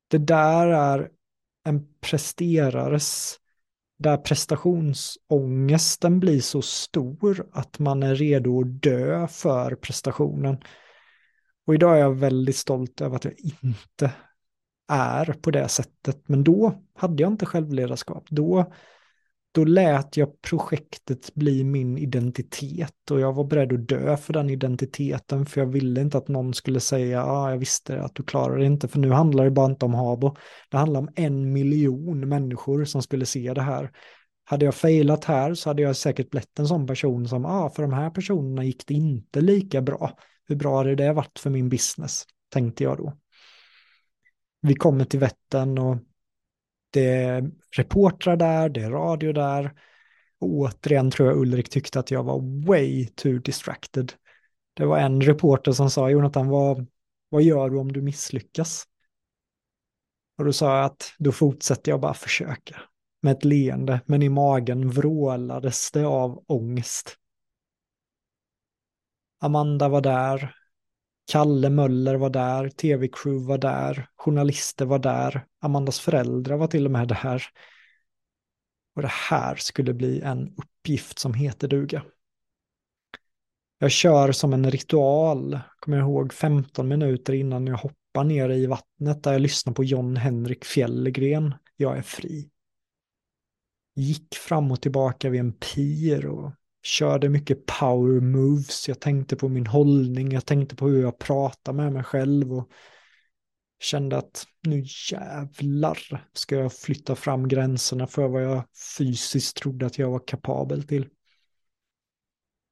det 0.07 0.17
där 0.17 0.67
är 0.67 1.11
en 1.63 1.87
presterares, 2.01 3.39
där 3.99 4.17
prestationsångesten 4.17 6.19
blir 6.19 6.41
så 6.41 6.61
stor 6.61 7.49
att 7.51 7.79
man 7.79 8.03
är 8.03 8.15
redo 8.15 8.61
att 8.61 8.81
dö 8.81 9.27
för 9.27 9.75
prestationen. 9.75 10.57
Och 11.67 11.75
idag 11.75 11.95
är 11.95 11.99
jag 11.99 12.13
väldigt 12.13 12.57
stolt 12.57 13.01
över 13.01 13.15
att 13.15 13.25
jag 13.25 13.39
inte 13.39 14.11
är 14.87 15.25
på 15.25 15.51
det 15.51 15.67
sättet. 15.67 16.29
Men 16.29 16.43
då 16.43 16.83
hade 16.95 17.23
jag 17.23 17.31
inte 17.31 17.45
självledarskap. 17.45 18.27
Då 18.29 18.73
då 19.53 19.63
lät 19.63 20.17
jag 20.17 20.41
projektet 20.41 21.35
bli 21.35 21.63
min 21.63 21.97
identitet 21.97 23.11
och 23.11 23.19
jag 23.19 23.33
var 23.33 23.43
beredd 23.43 23.73
att 23.73 23.87
dö 23.87 24.17
för 24.17 24.33
den 24.33 24.49
identiteten 24.49 25.45
för 25.45 25.61
jag 25.61 25.67
ville 25.67 26.01
inte 26.01 26.17
att 26.17 26.27
någon 26.27 26.53
skulle 26.53 26.79
säga 26.79 27.17
ja, 27.17 27.31
ah, 27.31 27.49
jag 27.51 27.57
visste 27.57 28.01
att 28.01 28.15
du 28.15 28.23
klarar 28.23 28.57
det 28.57 28.65
inte 28.65 28.87
för 28.87 28.99
nu 28.99 29.11
handlar 29.11 29.43
det 29.43 29.51
bara 29.51 29.65
inte 29.65 29.85
om 29.85 29.93
Habo. 29.93 30.35
Det 30.69 30.77
handlar 30.77 30.99
om 30.99 31.09
en 31.15 31.53
miljon 31.53 32.29
människor 32.29 32.85
som 32.85 33.01
skulle 33.01 33.25
se 33.25 33.53
det 33.53 33.61
här. 33.61 33.91
Hade 34.45 34.65
jag 34.65 34.75
failat 34.75 35.25
här 35.25 35.53
så 35.53 35.69
hade 35.69 35.81
jag 35.81 35.95
säkert 35.95 36.29
blivit 36.29 36.59
en 36.59 36.67
sån 36.67 36.87
person 36.87 37.27
som, 37.27 37.43
ja, 37.43 37.63
ah, 37.63 37.69
för 37.69 37.83
de 37.83 37.93
här 37.93 38.09
personerna 38.09 38.63
gick 38.63 38.87
det 38.87 38.93
inte 38.93 39.41
lika 39.41 39.81
bra. 39.81 40.17
Hur 40.47 40.55
bra 40.55 40.77
hade 40.77 40.95
det 40.95 41.13
varit 41.13 41.39
för 41.39 41.49
min 41.49 41.69
business, 41.69 42.23
tänkte 42.49 42.83
jag 42.83 42.97
då. 42.97 43.13
Vi 44.61 44.75
kommer 44.75 45.05
till 45.05 45.19
Vättern 45.19 45.77
och 45.77 45.97
det 46.93 47.05
är 47.05 47.51
reportrar 47.71 48.35
där, 48.35 48.69
det 48.69 48.81
är 48.81 48.91
radio 48.91 49.33
där. 49.33 49.73
Och 50.39 50.49
återigen 50.49 51.11
tror 51.11 51.29
jag 51.29 51.37
Ulrik 51.37 51.69
tyckte 51.69 51.99
att 51.99 52.11
jag 52.11 52.23
var 52.23 52.65
way 52.67 53.07
too 53.07 53.39
distracted. 53.39 54.13
Det 54.73 54.85
var 54.85 54.99
en 54.99 55.21
reporter 55.21 55.71
som 55.71 55.89
sa, 55.89 56.09
Jonathan, 56.09 56.47
vad, 56.47 56.87
vad 57.29 57.43
gör 57.43 57.69
du 57.69 57.77
om 57.77 57.93
du 57.93 58.01
misslyckas? 58.01 58.83
Och 60.37 60.45
då 60.45 60.53
sa 60.53 60.77
jag 60.77 60.85
att 60.85 61.13
då 61.19 61.31
fortsätter 61.31 61.91
jag 61.91 61.99
bara 61.99 62.13
försöka. 62.13 62.81
Med 63.21 63.31
ett 63.31 63.45
leende, 63.45 64.01
men 64.05 64.23
i 64.23 64.29
magen 64.29 64.89
vrålades 64.89 65.91
det 65.91 66.05
av 66.05 66.43
ångest. 66.47 67.17
Amanda 69.39 69.89
var 69.89 70.01
där, 70.01 70.55
Kalle 71.25 71.69
Möller 71.69 72.15
var 72.15 72.29
där, 72.29 72.69
tv-crew 72.69 73.47
var 73.47 73.57
där, 73.57 74.07
journalister 74.15 74.85
var 74.85 74.99
där, 74.99 75.45
Amandas 75.59 75.99
föräldrar 75.99 76.57
var 76.57 76.67
till 76.67 76.85
och 76.85 76.91
med 76.91 77.07
där. 77.07 77.43
Och 78.95 79.01
det 79.01 79.11
här 79.11 79.55
skulle 79.55 79.93
bli 79.93 80.21
en 80.21 80.55
uppgift 80.57 81.19
som 81.19 81.33
heter 81.33 81.67
duga. 81.67 82.03
Jag 83.77 83.91
kör 83.91 84.31
som 84.31 84.53
en 84.53 84.71
ritual, 84.71 85.59
kommer 85.79 85.97
jag 85.97 86.07
ihåg, 86.07 86.33
15 86.33 86.87
minuter 86.87 87.33
innan 87.33 87.67
jag 87.67 87.77
hoppar 87.77 88.23
ner 88.23 88.49
i 88.49 88.65
vattnet 88.65 89.23
där 89.23 89.31
jag 89.31 89.41
lyssnar 89.41 89.73
på 89.73 89.83
John 89.83 90.15
Henrik 90.15 90.65
Fjällgren, 90.65 91.53
Jag 91.75 91.97
är 91.97 92.01
fri. 92.01 92.49
Gick 93.95 94.35
fram 94.35 94.71
och 94.71 94.81
tillbaka 94.81 95.29
vid 95.29 95.39
en 95.39 95.53
pir 95.53 96.25
och 96.25 96.51
körde 96.83 97.29
mycket 97.29 97.65
power 97.65 98.19
moves. 98.19 98.87
Jag 98.87 98.99
tänkte 98.99 99.35
på 99.35 99.49
min 99.49 99.67
hållning, 99.67 100.31
jag 100.31 100.45
tänkte 100.45 100.75
på 100.75 100.87
hur 100.87 101.01
jag 101.01 101.19
pratar 101.19 101.73
med 101.73 101.93
mig 101.93 102.03
själv 102.03 102.53
och 102.53 102.71
kände 103.79 104.17
att 104.17 104.45
nu 104.61 104.83
jävlar 105.11 106.27
ska 106.33 106.55
jag 106.55 106.73
flytta 106.73 107.15
fram 107.15 107.47
gränserna 107.47 108.07
för 108.07 108.27
vad 108.27 108.43
jag 108.43 108.63
fysiskt 108.97 109.57
trodde 109.57 109.85
att 109.85 109.97
jag 109.97 110.11
var 110.11 110.27
kapabel 110.27 110.83
till. 110.83 111.09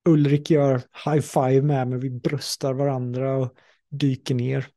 Ulrik 0.09 0.49
gör 0.49 0.81
high 1.05 1.21
five 1.21 1.61
med 1.61 1.87
mig, 1.87 1.99
vi 1.99 2.09
bröstar 2.09 2.73
varandra 2.73 3.37
och 3.37 3.55
dyker 3.89 4.35
ner. 4.35 4.67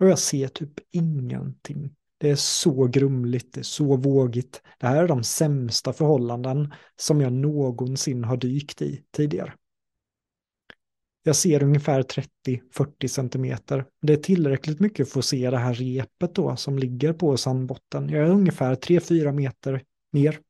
Och 0.00 0.06
jag 0.06 0.18
ser 0.18 0.48
typ 0.48 0.72
ingenting. 0.90 1.96
Det 2.20 2.30
är 2.30 2.36
så 2.36 2.86
grumligt, 2.86 3.52
det 3.52 3.60
är 3.60 3.64
så 3.64 3.96
vågigt. 3.96 4.62
Det 4.78 4.86
här 4.86 5.04
är 5.04 5.08
de 5.08 5.24
sämsta 5.24 5.92
förhållanden 5.92 6.74
som 6.96 7.20
jag 7.20 7.32
någonsin 7.32 8.24
har 8.24 8.36
dykt 8.36 8.82
i 8.82 9.04
tidigare. 9.10 9.54
Jag 11.22 11.36
ser 11.36 11.62
ungefär 11.62 12.02
30-40 12.02 13.08
centimeter. 13.08 13.86
Det 14.02 14.12
är 14.12 14.16
tillräckligt 14.16 14.80
mycket 14.80 15.12
för 15.12 15.18
att 15.18 15.24
se 15.24 15.50
det 15.50 15.58
här 15.58 15.74
repet 15.74 16.34
då 16.34 16.56
som 16.56 16.78
ligger 16.78 17.12
på 17.12 17.36
sandbotten. 17.36 18.08
Jag 18.08 18.26
är 18.26 18.30
ungefär 18.30 18.74
3-4 18.74 19.32
meter 19.32 19.84
ner 20.12 20.40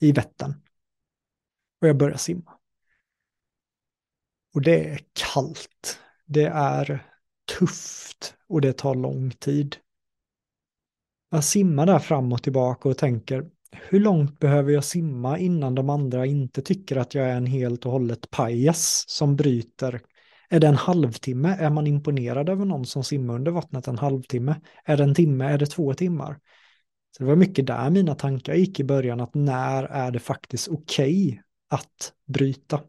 i 0.00 0.12
Vättern. 0.12 0.54
Och 1.80 1.88
jag 1.88 1.96
börjar 1.96 2.16
simma. 2.16 2.52
Och 4.54 4.62
det 4.62 4.88
är 4.88 5.00
kallt. 5.12 5.98
Det 6.26 6.46
är 6.46 7.06
tufft 7.58 8.34
och 8.48 8.60
det 8.60 8.72
tar 8.72 8.94
lång 8.94 9.30
tid. 9.30 9.76
Jag 11.34 11.44
simmar 11.44 11.86
där 11.86 11.98
fram 11.98 12.32
och 12.32 12.42
tillbaka 12.42 12.88
och 12.88 12.98
tänker 12.98 13.44
hur 13.72 14.00
långt 14.00 14.38
behöver 14.38 14.72
jag 14.72 14.84
simma 14.84 15.38
innan 15.38 15.74
de 15.74 15.90
andra 15.90 16.26
inte 16.26 16.62
tycker 16.62 16.96
att 16.96 17.14
jag 17.14 17.30
är 17.30 17.36
en 17.36 17.46
helt 17.46 17.86
och 17.86 17.92
hållet 17.92 18.30
pajas 18.30 19.04
som 19.08 19.36
bryter? 19.36 20.00
Är 20.48 20.60
det 20.60 20.66
en 20.66 20.76
halvtimme? 20.76 21.56
Är 21.60 21.70
man 21.70 21.86
imponerad 21.86 22.48
över 22.48 22.64
någon 22.64 22.86
som 22.86 23.04
simmar 23.04 23.34
under 23.34 23.50
vattnet 23.50 23.88
en 23.88 23.98
halvtimme? 23.98 24.60
Är 24.84 24.96
det 24.96 25.02
en 25.02 25.14
timme? 25.14 25.44
Är 25.44 25.58
det 25.58 25.66
två 25.66 25.94
timmar? 25.94 26.38
Så 27.16 27.22
det 27.22 27.28
var 27.28 27.36
mycket 27.36 27.66
där 27.66 27.90
mina 27.90 28.14
tankar 28.14 28.54
gick 28.54 28.80
i 28.80 28.84
början, 28.84 29.20
att 29.20 29.34
när 29.34 29.84
är 29.84 30.10
det 30.10 30.20
faktiskt 30.20 30.68
okej 30.68 31.28
okay 31.28 31.40
att 31.70 32.12
bryta? 32.26 32.80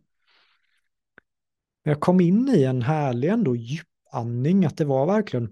Jag 1.84 1.99
kom 1.99 2.21
in 2.21 2.49
i 2.49 2.63
en 2.63 2.81
härlig 2.81 3.29
ändå 3.29 3.55
djupandning, 3.55 4.65
att 4.65 4.77
det 4.77 4.86
var 4.86 5.05
verkligen 5.05 5.51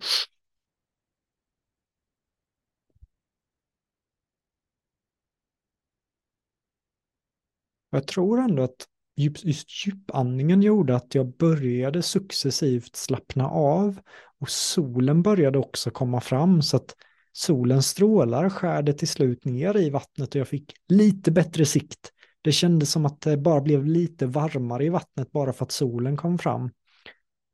jag 7.98 8.08
tror 8.08 8.40
ändå 8.40 8.64
att 8.64 8.88
just 9.16 9.88
djupandningen 9.88 10.62
gjorde 10.62 10.96
att 10.96 11.16
jag 11.16 11.38
började 11.38 12.02
successivt 12.02 12.96
slappna 12.96 13.50
av 13.50 14.00
och 14.40 14.50
solen 14.50 15.22
började 15.22 15.60
också 15.60 15.92
komma 15.92 16.22
fram 16.22 16.62
så 16.62 16.78
att 16.78 16.96
solens 17.32 17.88
strålar 17.88 18.50
skärde 18.50 18.94
till 18.94 19.08
slut 19.08 19.46
ner 19.46 19.78
i 19.78 19.90
vattnet 19.90 20.36
och 20.36 20.42
jag 20.42 20.48
fick 20.48 20.74
lite 20.88 21.32
bättre 21.32 21.66
sikt. 21.66 22.12
Det 22.42 22.52
kändes 22.52 22.92
som 22.92 23.06
att 23.06 23.22
det 23.22 23.38
bara 23.38 23.62
blev 23.62 23.86
lite 23.86 24.26
varmare 24.26 24.86
i 24.86 24.90
vattnet 24.90 25.32
bara 25.32 25.54
för 25.54 25.66
att 25.66 25.72
solen 25.72 26.18
kom 26.18 26.38
fram. 26.38 26.70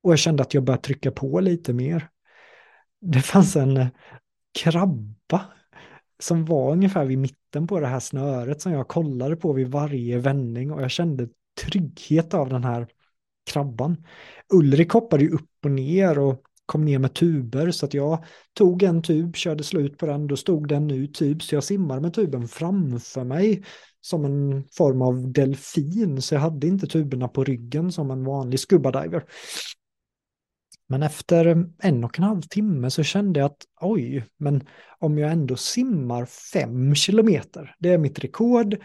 Och 0.03 0.11
jag 0.11 0.19
kände 0.19 0.43
att 0.43 0.53
jag 0.53 0.63
började 0.63 0.83
trycka 0.83 1.11
på 1.11 1.39
lite 1.39 1.73
mer. 1.73 2.09
Det 3.01 3.21
fanns 3.21 3.55
en 3.55 3.87
krabba 4.59 5.45
som 6.19 6.45
var 6.45 6.71
ungefär 6.71 7.05
vid 7.05 7.17
mitten 7.17 7.67
på 7.67 7.79
det 7.79 7.87
här 7.87 7.99
snöret 7.99 8.61
som 8.61 8.71
jag 8.71 8.87
kollade 8.87 9.35
på 9.35 9.53
vid 9.53 9.67
varje 9.67 10.17
vändning 10.17 10.71
och 10.71 10.81
jag 10.81 10.91
kände 10.91 11.27
trygghet 11.61 12.33
av 12.33 12.49
den 12.49 12.63
här 12.63 12.87
krabban. 13.51 14.05
Ulrik 14.53 14.91
hoppade 14.91 15.23
ju 15.23 15.29
upp 15.29 15.49
och 15.63 15.71
ner 15.71 16.19
och 16.19 16.43
kom 16.65 16.85
ner 16.85 16.99
med 16.99 17.13
tuber 17.13 17.71
så 17.71 17.85
att 17.85 17.93
jag 17.93 18.23
tog 18.53 18.83
en 18.83 19.01
tub, 19.01 19.35
körde 19.35 19.63
slut 19.63 19.97
på 19.97 20.05
den, 20.05 20.27
då 20.27 20.37
stod 20.37 20.67
det 20.67 20.75
en 20.75 20.87
ny 20.87 21.07
tub 21.07 21.41
så 21.41 21.55
jag 21.55 21.63
simmade 21.63 22.01
med 22.01 22.13
tuben 22.13 22.47
framför 22.47 23.23
mig 23.23 23.63
som 24.01 24.25
en 24.25 24.63
form 24.71 25.01
av 25.01 25.31
delfin 25.31 26.21
så 26.21 26.35
jag 26.35 26.41
hade 26.41 26.67
inte 26.67 26.87
tuberna 26.87 27.27
på 27.27 27.43
ryggen 27.43 27.91
som 27.91 28.11
en 28.11 28.23
vanlig 28.23 28.59
scuba 28.59 29.01
diver. 29.01 29.23
Men 30.91 31.03
efter 31.03 31.65
en 31.79 32.03
och 32.03 32.19
en 32.19 32.23
halv 32.23 32.41
timme 32.41 32.91
så 32.91 33.03
kände 33.03 33.39
jag 33.39 33.45
att 33.45 33.65
oj, 33.81 34.25
men 34.37 34.67
om 34.99 35.17
jag 35.17 35.31
ändå 35.31 35.55
simmar 35.55 36.25
fem 36.25 36.95
kilometer, 36.95 37.75
det 37.79 37.89
är 37.89 37.97
mitt 37.97 38.19
rekord, 38.19 38.77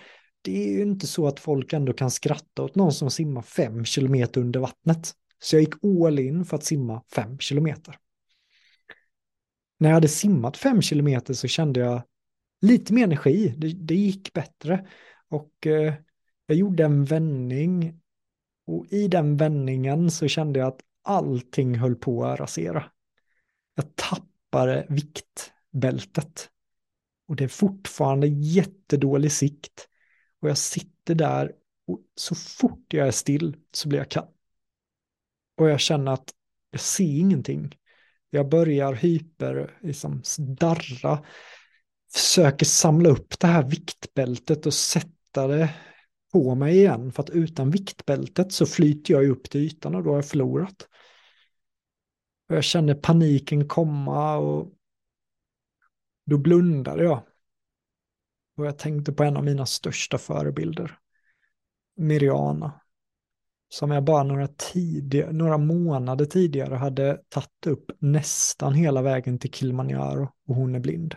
det 0.43 0.65
är 0.65 0.73
ju 0.73 0.83
inte 0.83 1.07
så 1.07 1.27
att 1.27 1.41
folk 1.41 1.73
ändå 1.73 1.93
kan 1.93 2.11
skratta 2.11 2.63
åt 2.63 2.75
någon 2.75 2.93
som 2.93 3.11
simmar 3.11 3.43
fem 3.43 3.85
kilometer 3.85 4.41
under 4.41 4.61
vattnet. 4.61 5.13
Så 5.39 5.57
jag 5.57 5.61
gick 5.61 5.85
all 5.85 6.19
in 6.19 6.45
för 6.45 6.57
att 6.57 6.65
simma 6.65 7.03
fem 7.15 7.39
kilometer. 7.39 7.97
När 9.79 9.89
jag 9.89 9.95
hade 9.95 10.09
simmat 10.09 10.57
fem 10.57 10.83
kilometer 10.83 11.35
så 11.35 11.49
kände 11.49 11.81
jag 11.81 12.03
lite 12.61 12.93
mer 12.93 13.05
energi, 13.05 13.55
det, 13.57 13.73
det 13.73 13.95
gick 13.95 14.33
bättre. 14.33 14.87
Och 15.29 15.67
eh, 15.67 15.95
jag 16.47 16.57
gjorde 16.57 16.85
en 16.85 17.05
vändning 17.05 18.01
Och 18.67 18.87
i 18.91 19.09
den 19.09 19.37
vändningen 19.37 20.11
så 20.11 20.29
kände 20.29 20.59
jag 20.59 20.69
att 20.69 20.81
allting 21.05 21.75
höll 21.75 21.95
på 21.95 22.25
att 22.25 22.41
rasera. 22.41 22.85
Jag 23.75 23.97
tappade 23.97 24.87
viktbältet. 24.89 26.51
Och 27.29 27.37
det 27.37 27.45
är 27.45 27.49
fortfarande 27.49 28.27
jättedålig 28.27 29.33
sikt. 29.33 29.89
Och 30.41 30.49
jag 30.49 30.59
sitter 30.59 31.15
där 31.15 31.53
och 31.87 32.01
så 32.15 32.35
fort 32.35 32.87
jag 32.89 33.07
är 33.07 33.13
still 33.13 33.57
så 33.73 33.89
blir 33.89 33.99
jag 33.99 34.11
kall. 34.11 34.29
Och 35.57 35.71
jag 35.71 35.81
känner 35.81 36.13
att 36.13 36.31
jag 36.71 36.81
ser 36.81 37.19
ingenting. 37.19 37.77
Jag 38.31 38.49
börjar 38.49 38.93
hyper, 38.93 39.79
liksom 39.83 40.23
darra, 40.39 41.25
försöker 42.13 42.67
samla 42.67 43.09
upp 43.09 43.41
det 43.41 43.47
här 43.47 43.63
viktbältet 43.63 44.67
och 44.67 44.75
sätta 44.75 45.47
det 45.47 45.75
på 46.33 46.55
mig 46.55 46.77
igen. 46.77 47.13
För 47.13 47.23
att 47.23 47.31
utan 47.31 47.71
viktbältet 47.71 48.53
så 48.53 48.67
flyter 48.67 49.15
jag 49.15 49.29
upp 49.29 49.51
till 49.51 49.61
ytan 49.61 49.95
och 49.95 50.05
då 50.05 50.11
har 50.11 50.17
jag 50.17 50.29
förlorat. 50.29 50.89
Och 52.55 52.59
jag 52.59 52.65
känner 52.65 52.95
paniken 52.95 53.69
komma 53.69 54.37
och 54.37 54.73
då 56.27 56.39
blundade 56.39 57.05
jag. 57.05 57.23
Och 58.57 58.67
jag 58.67 58.79
tänkte 58.79 59.13
på 59.13 59.23
en 59.23 59.37
av 59.37 59.45
mina 59.45 59.67
största 59.67 60.19
förebilder. 60.19 60.99
Miriana. 61.97 62.81
Som 63.69 63.91
jag 63.91 64.05
bara 64.05 64.23
några, 64.23 64.49
tidiga, 64.49 65.31
några 65.31 65.59
månader 65.59 66.25
tidigare 66.25 66.75
hade 66.75 67.21
tagit 67.29 67.67
upp 67.67 67.91
nästan 67.99 68.75
hela 68.75 69.03
vägen 69.03 69.39
till 69.39 69.53
Kilimanjaro 69.53 70.29
och 70.47 70.55
hon 70.55 70.75
är 70.75 70.81
blind. 70.81 71.17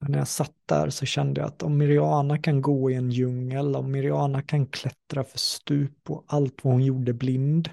Och 0.00 0.08
när 0.08 0.18
jag 0.18 0.28
satt 0.28 0.56
där 0.66 0.90
så 0.90 1.06
kände 1.06 1.40
jag 1.40 1.48
att 1.48 1.62
om 1.62 1.78
Miriana 1.78 2.38
kan 2.38 2.62
gå 2.62 2.90
i 2.90 2.94
en 2.94 3.10
djungel, 3.10 3.76
om 3.76 3.90
Miriana 3.90 4.42
kan 4.42 4.66
klättra 4.66 5.24
för 5.24 5.38
stup 5.38 6.10
och 6.10 6.24
allt 6.26 6.64
vad 6.64 6.72
hon 6.72 6.84
gjorde 6.84 7.12
blind, 7.12 7.70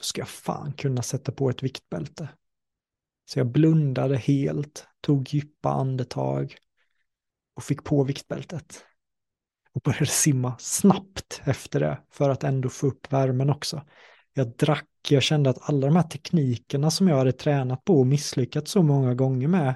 ska 0.00 0.20
jag 0.20 0.28
fan 0.28 0.72
kunna 0.72 1.02
sätta 1.02 1.32
på 1.32 1.50
ett 1.50 1.62
viktbälte. 1.62 2.28
Så 3.24 3.38
jag 3.38 3.46
blundade 3.46 4.16
helt, 4.16 4.86
tog 5.00 5.34
djupa 5.34 5.70
andetag 5.70 6.56
och 7.56 7.62
fick 7.64 7.84
på 7.84 8.04
viktbältet. 8.04 8.84
Och 9.72 9.80
började 9.80 10.06
simma 10.06 10.54
snabbt 10.58 11.40
efter 11.44 11.80
det 11.80 12.00
för 12.10 12.30
att 12.30 12.44
ändå 12.44 12.68
få 12.68 12.86
upp 12.86 13.12
värmen 13.12 13.50
också. 13.50 13.82
Jag 14.32 14.56
drack, 14.56 14.88
jag 15.08 15.22
kände 15.22 15.50
att 15.50 15.68
alla 15.68 15.86
de 15.86 15.96
här 15.96 16.02
teknikerna 16.02 16.90
som 16.90 17.08
jag 17.08 17.16
hade 17.16 17.32
tränat 17.32 17.84
på 17.84 17.98
och 17.98 18.06
misslyckats 18.06 18.70
så 18.70 18.82
många 18.82 19.14
gånger 19.14 19.48
med 19.48 19.74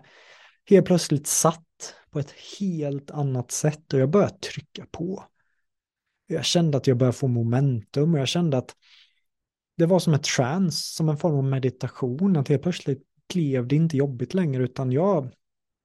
helt 0.67 0.87
plötsligt 0.87 1.27
satt 1.27 1.95
på 2.11 2.19
ett 2.19 2.35
helt 2.61 3.11
annat 3.11 3.51
sätt 3.51 3.93
och 3.93 3.99
jag 3.99 4.11
började 4.11 4.39
trycka 4.39 4.87
på. 4.91 5.25
Jag 6.27 6.45
kände 6.45 6.77
att 6.77 6.87
jag 6.87 6.97
började 6.97 7.19
få 7.19 7.29
momentum 7.29 8.15
och 8.15 8.21
jag 8.21 8.29
kände 8.29 8.59
att 8.59 8.77
det 9.77 9.87
var 9.87 9.99
som 9.99 10.15
ett 10.15 10.23
trance, 10.23 10.95
som 10.95 11.09
en 11.09 11.17
form 11.17 11.35
av 11.35 11.45
meditation, 11.45 12.37
att 12.37 12.49
helt 12.49 12.63
plötsligt 12.63 13.03
blev 13.35 13.69
det 13.69 13.77
inte 13.77 13.97
jobbigt 13.97 14.35
längre 14.35 14.63
utan 14.63 14.93
jag, 14.93 15.33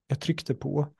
jag 0.07 0.19
tryckte 0.19 0.55
på. 0.55 0.93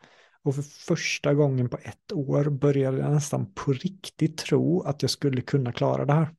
Och 0.44 0.56
för 0.56 0.62
första 0.62 1.34
gången 1.34 1.70
på 1.70 1.78
ett 1.78 2.12
år 2.12 2.50
började 2.50 2.98
jag 2.98 3.12
nästan 3.12 3.54
på 3.54 3.74
riktigt 3.74 4.38
tro 4.38 4.82
att 4.82 5.02
jag 5.02 5.12
skulle 5.12 5.42
kunna 5.42 5.72
klara 5.72 6.06
det 6.06 6.14
här. 6.14 6.36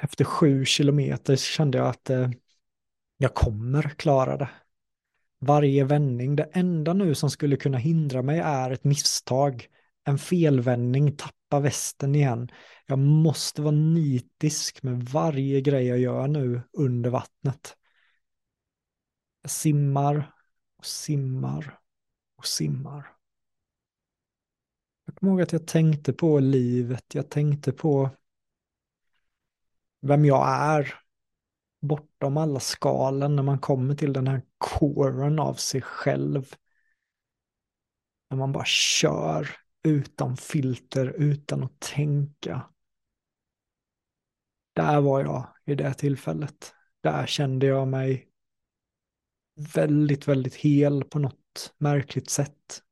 Efter 0.00 0.24
sju 0.24 0.64
kilometer 0.64 1.36
kände 1.36 1.78
jag 1.78 1.86
att 1.86 2.10
eh, 2.10 2.30
jag 3.16 3.34
kommer 3.34 3.82
klara 3.82 4.36
det. 4.36 4.50
Varje 5.38 5.84
vändning, 5.84 6.36
det 6.36 6.48
enda 6.52 6.92
nu 6.92 7.14
som 7.14 7.30
skulle 7.30 7.56
kunna 7.56 7.78
hindra 7.78 8.22
mig 8.22 8.38
är 8.38 8.70
ett 8.70 8.84
misstag. 8.84 9.66
En 10.04 10.18
felvändning, 10.18 11.16
släppa 11.52 11.60
västen 11.60 12.14
igen. 12.14 12.50
Jag 12.86 12.98
måste 12.98 13.62
vara 13.62 13.74
nitisk 13.74 14.82
med 14.82 15.02
varje 15.02 15.60
grej 15.60 15.86
jag 15.86 15.98
gör 15.98 16.28
nu 16.28 16.62
under 16.72 17.10
vattnet. 17.10 17.76
Jag 19.42 19.50
simmar 19.50 20.32
och 20.78 20.86
simmar 20.86 21.78
och 22.36 22.46
simmar. 22.46 23.06
Jag 25.04 25.14
kommer 25.14 25.32
ihåg 25.32 25.42
att 25.42 25.52
jag 25.52 25.66
tänkte 25.66 26.12
på 26.12 26.38
livet, 26.38 27.14
jag 27.14 27.30
tänkte 27.30 27.72
på 27.72 28.10
vem 30.00 30.24
jag 30.24 30.48
är 30.48 30.94
bortom 31.80 32.36
alla 32.36 32.60
skalen 32.60 33.36
när 33.36 33.42
man 33.42 33.58
kommer 33.58 33.94
till 33.94 34.12
den 34.12 34.26
här 34.26 34.42
kåren 34.58 35.38
av 35.38 35.54
sig 35.54 35.82
själv. 35.82 36.54
När 38.30 38.38
man 38.38 38.52
bara 38.52 38.64
kör 38.64 39.61
utan 39.82 40.36
filter, 40.36 41.06
utan 41.06 41.62
att 41.62 41.80
tänka. 41.80 42.68
Där 44.72 45.00
var 45.00 45.20
jag 45.20 45.48
i 45.64 45.74
det 45.74 45.94
tillfället. 45.94 46.74
Där 47.00 47.26
kände 47.26 47.66
jag 47.66 47.88
mig 47.88 48.28
väldigt, 49.74 50.28
väldigt 50.28 50.54
hel 50.54 51.04
på 51.04 51.18
något 51.18 51.74
märkligt 51.78 52.30
sätt. 52.30 52.82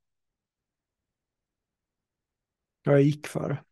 Jag 2.82 3.02
gick 3.02 3.26
för 3.26 3.48
det. 3.48 3.64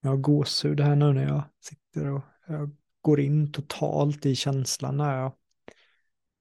Jag 0.00 0.10
har 0.10 0.16
gåshud 0.16 0.80
här 0.80 0.96
nu 0.96 1.12
när 1.12 1.26
jag 1.26 1.42
sitter 1.60 2.10
och 2.10 2.22
jag 2.46 2.76
går 3.00 3.20
in 3.20 3.52
totalt 3.52 4.26
i 4.26 4.36
känslan 4.36 4.96
när 4.96 5.18
jag 5.18 5.36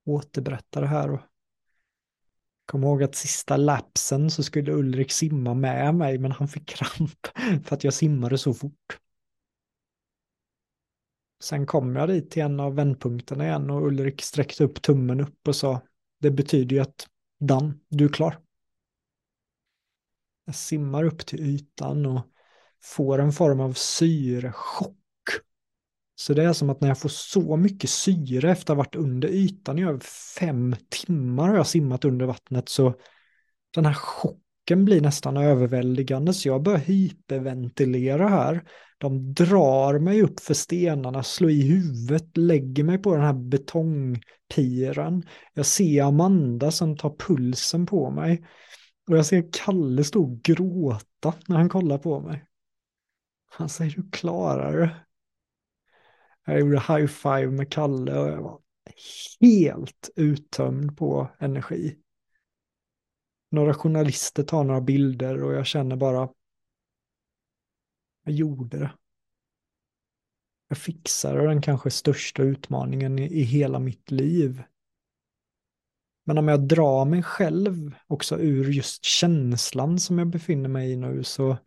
återberättar 0.05 0.81
det 0.81 0.87
här. 0.87 1.11
Och 1.11 1.19
kom 2.65 2.83
ihåg 2.83 3.03
att 3.03 3.15
sista 3.15 3.57
lapsen 3.57 4.31
så 4.31 4.43
skulle 4.43 4.71
Ulrik 4.71 5.11
simma 5.11 5.53
med 5.53 5.95
mig 5.95 6.17
men 6.17 6.31
han 6.31 6.47
fick 6.47 6.69
kramp 6.69 7.27
för 7.65 7.75
att 7.75 7.83
jag 7.83 7.93
simmade 7.93 8.37
så 8.37 8.53
fort. 8.53 8.99
Sen 11.43 11.65
kom 11.65 11.95
jag 11.95 12.09
dit 12.09 12.31
till 12.31 12.41
en 12.41 12.59
av 12.59 12.75
vändpunkterna 12.75 13.45
igen 13.45 13.69
och 13.69 13.87
Ulrik 13.87 14.21
sträckte 14.21 14.63
upp 14.63 14.81
tummen 14.81 15.21
upp 15.21 15.47
och 15.47 15.55
sa 15.55 15.81
det 16.19 16.31
betyder 16.31 16.75
ju 16.75 16.81
att 16.81 17.07
Dan, 17.39 17.79
du 17.87 18.05
är 18.05 18.09
klar. 18.09 18.39
Jag 20.45 20.55
simmar 20.55 21.03
upp 21.03 21.25
till 21.25 21.39
ytan 21.39 22.05
och 22.05 22.21
får 22.81 23.19
en 23.19 23.31
form 23.31 23.59
av 23.59 23.73
syrechock 23.73 25.00
så 26.21 26.33
det 26.33 26.43
är 26.43 26.53
som 26.53 26.69
att 26.69 26.81
när 26.81 26.87
jag 26.87 26.99
får 26.99 27.09
så 27.09 27.57
mycket 27.57 27.89
syre 27.89 28.51
efter 28.51 28.73
att 28.73 28.77
ha 28.77 28.83
varit 28.83 28.95
under 28.95 29.27
ytan 29.27 29.79
i 29.79 29.83
över 29.83 29.99
fem 30.39 30.75
timmar 30.89 31.47
har 31.47 31.55
jag 31.55 31.67
simmat 31.67 32.05
under 32.05 32.25
vattnet 32.25 32.69
så 32.69 32.93
den 33.73 33.85
här 33.85 33.93
chocken 33.93 34.85
blir 34.85 35.01
nästan 35.01 35.37
överväldigande 35.37 36.33
så 36.33 36.47
jag 36.47 36.63
börjar 36.63 36.79
hyperventilera 36.79 38.27
här. 38.27 38.63
De 38.97 39.33
drar 39.33 39.99
mig 39.99 40.21
upp 40.21 40.39
för 40.39 40.53
stenarna, 40.53 41.23
slår 41.23 41.51
i 41.51 41.61
huvudet, 41.61 42.37
lägger 42.37 42.83
mig 42.83 42.97
på 42.97 43.15
den 43.15 43.23
här 43.23 43.33
betongpiren. 43.33 45.23
Jag 45.53 45.65
ser 45.65 46.03
Amanda 46.03 46.71
som 46.71 46.97
tar 46.97 47.15
pulsen 47.19 47.85
på 47.85 48.09
mig. 48.09 48.45
Och 49.09 49.17
jag 49.17 49.25
ser 49.25 49.49
Kalle 49.51 50.03
stå 50.03 50.23
och 50.23 50.41
gråta 50.41 51.33
när 51.47 51.57
han 51.57 51.69
kollar 51.69 51.97
på 51.97 52.19
mig. 52.19 52.45
Han 53.47 53.69
säger 53.69 53.91
du 53.95 54.09
klarar 54.11 54.77
det. 54.77 54.95
Jag 56.45 56.59
gjorde 56.59 56.79
high 56.79 57.07
five 57.07 57.47
med 57.47 57.71
Kalle 57.71 58.19
och 58.19 58.29
jag 58.29 58.41
var 58.41 58.59
helt 59.39 60.09
uttömd 60.15 60.97
på 60.97 61.29
energi. 61.39 61.97
Några 63.51 63.73
journalister 63.73 64.43
tar 64.43 64.63
några 64.63 64.81
bilder 64.81 65.43
och 65.43 65.53
jag 65.53 65.65
känner 65.65 65.95
bara, 65.95 66.29
jag 68.23 68.33
gjorde 68.33 68.79
det. 68.79 68.91
Jag 70.67 70.77
fixade 70.77 71.47
den 71.47 71.61
kanske 71.61 71.91
största 71.91 72.43
utmaningen 72.43 73.19
i, 73.19 73.23
i 73.23 73.41
hela 73.41 73.79
mitt 73.79 74.11
liv. 74.11 74.63
Men 76.23 76.37
om 76.37 76.47
jag 76.47 76.67
drar 76.67 77.05
mig 77.05 77.23
själv 77.23 77.95
också 78.07 78.39
ur 78.39 78.71
just 78.71 79.03
känslan 79.03 79.99
som 79.99 80.19
jag 80.19 80.27
befinner 80.27 80.69
mig 80.69 80.91
i 80.91 80.95
nu 80.95 81.23
så 81.23 81.57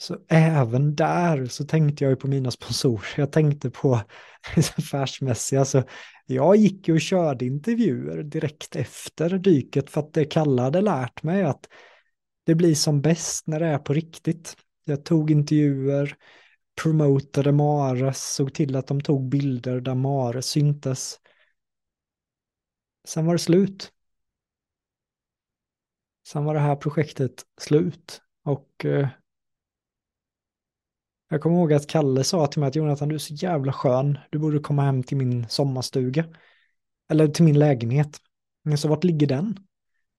så 0.00 0.18
även 0.28 0.94
där 0.94 1.46
så 1.46 1.64
tänkte 1.64 2.04
jag 2.04 2.10
ju 2.10 2.16
på 2.16 2.28
mina 2.28 2.50
sponsorer. 2.50 3.14
Jag 3.16 3.32
tänkte 3.32 3.70
på 3.70 3.94
affärsmässiga. 4.76 5.64
Så 5.64 5.82
jag 6.26 6.56
gick 6.56 6.88
ju 6.88 6.94
och 6.94 7.00
körde 7.00 7.44
intervjuer 7.46 8.22
direkt 8.22 8.76
efter 8.76 9.38
dyket 9.38 9.90
för 9.90 10.00
att 10.00 10.12
det 10.12 10.24
Kalle 10.24 10.62
hade 10.62 10.80
lärt 10.80 11.22
mig 11.22 11.42
att 11.42 11.68
det 12.46 12.54
blir 12.54 12.74
som 12.74 13.02
bäst 13.02 13.46
när 13.46 13.60
det 13.60 13.66
är 13.66 13.78
på 13.78 13.92
riktigt. 13.92 14.56
Jag 14.84 15.04
tog 15.04 15.30
intervjuer, 15.30 16.16
promotade 16.82 17.52
Mares, 17.52 18.34
såg 18.34 18.54
till 18.54 18.76
att 18.76 18.86
de 18.86 19.00
tog 19.00 19.28
bilder 19.28 19.80
där 19.80 19.94
Mares 19.94 20.46
syntes. 20.46 21.20
Sen 23.04 23.26
var 23.26 23.34
det 23.34 23.38
slut. 23.38 23.92
Sen 26.28 26.44
var 26.44 26.54
det 26.54 26.60
här 26.60 26.76
projektet 26.76 27.44
slut 27.60 28.22
och 28.44 28.84
eh, 28.84 29.08
jag 31.28 31.40
kommer 31.40 31.56
ihåg 31.56 31.72
att 31.72 31.86
Kalle 31.86 32.24
sa 32.24 32.46
till 32.46 32.60
mig 32.60 32.68
att 32.68 32.76
Jonathan, 32.76 33.08
du 33.08 33.14
är 33.14 33.18
så 33.18 33.34
jävla 33.34 33.72
skön. 33.72 34.18
Du 34.30 34.38
borde 34.38 34.58
komma 34.58 34.82
hem 34.82 35.02
till 35.02 35.16
min 35.16 35.48
sommarstuga. 35.48 36.24
Eller 37.08 37.28
till 37.28 37.44
min 37.44 37.58
lägenhet. 37.58 38.20
Så 38.78 38.88
vart 38.88 39.04
ligger 39.04 39.26
den? 39.26 39.58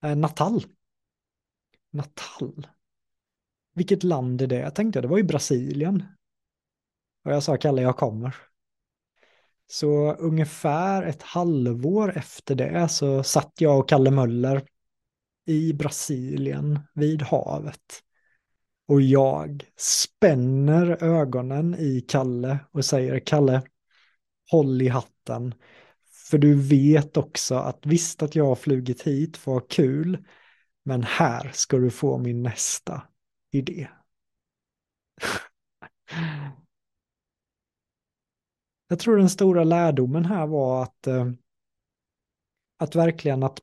Eh, 0.04 0.16
Natal. 0.16 0.64
Natal. 1.92 2.68
vilket 3.74 4.04
land 4.04 4.42
är 4.42 4.48
det? 4.48 4.56
Jag 4.56 4.76
tänkte 4.76 5.02
det 5.02 5.08
var 5.08 5.18
ju 5.18 5.24
Brasilien. 5.24 6.04
Och 7.26 7.32
jag 7.32 7.44
sa 7.44 7.58
Kalle, 7.58 7.82
jag 7.82 7.98
kommer. 7.98 8.36
Så 9.68 10.14
ungefär 10.14 11.04
ett 11.04 11.22
halvår 11.22 12.18
efter 12.18 12.56
det 12.56 12.90
så 12.90 13.24
satt 13.24 13.54
jag 13.58 13.80
och 13.80 13.90
Kalle 13.90 14.12
Möller 14.12 14.64
i 15.46 15.74
Brasilien 15.74 16.80
vid 16.94 17.22
havet. 17.22 18.04
Och 18.90 19.02
jag 19.02 19.66
spänner 19.78 21.04
ögonen 21.04 21.76
i 21.80 22.02
Kalle 22.02 22.60
och 22.72 22.86
säger 22.86 23.20
Kalle, 23.20 23.62
håll 24.52 24.82
i 24.82 24.88
hatten. 24.88 25.54
För 26.30 26.38
du 26.38 26.56
vet 26.56 27.18
också 27.18 27.56
att 27.56 27.86
visst 27.86 28.24
att 28.24 28.36
jag 28.36 28.46
har 28.46 28.56
flugit 28.56 29.02
hit 29.02 29.38
för 29.38 29.58
att 29.58 29.62
ha 29.62 29.68
kul, 29.70 30.26
men 30.84 31.04
här 31.04 31.52
ska 31.54 31.78
du 31.78 31.90
få 31.90 32.18
min 32.18 32.44
nästa 32.44 33.02
idé. 33.52 33.88
Jag 38.88 39.00
tror 39.00 39.18
den 39.18 39.30
stora 39.30 39.64
lärdomen 39.64 40.26
här 40.26 40.48
var 40.48 40.84
att, 40.84 41.08
eh, 41.08 41.32
att 42.78 42.96
verkligen 42.96 43.44
att 43.44 43.60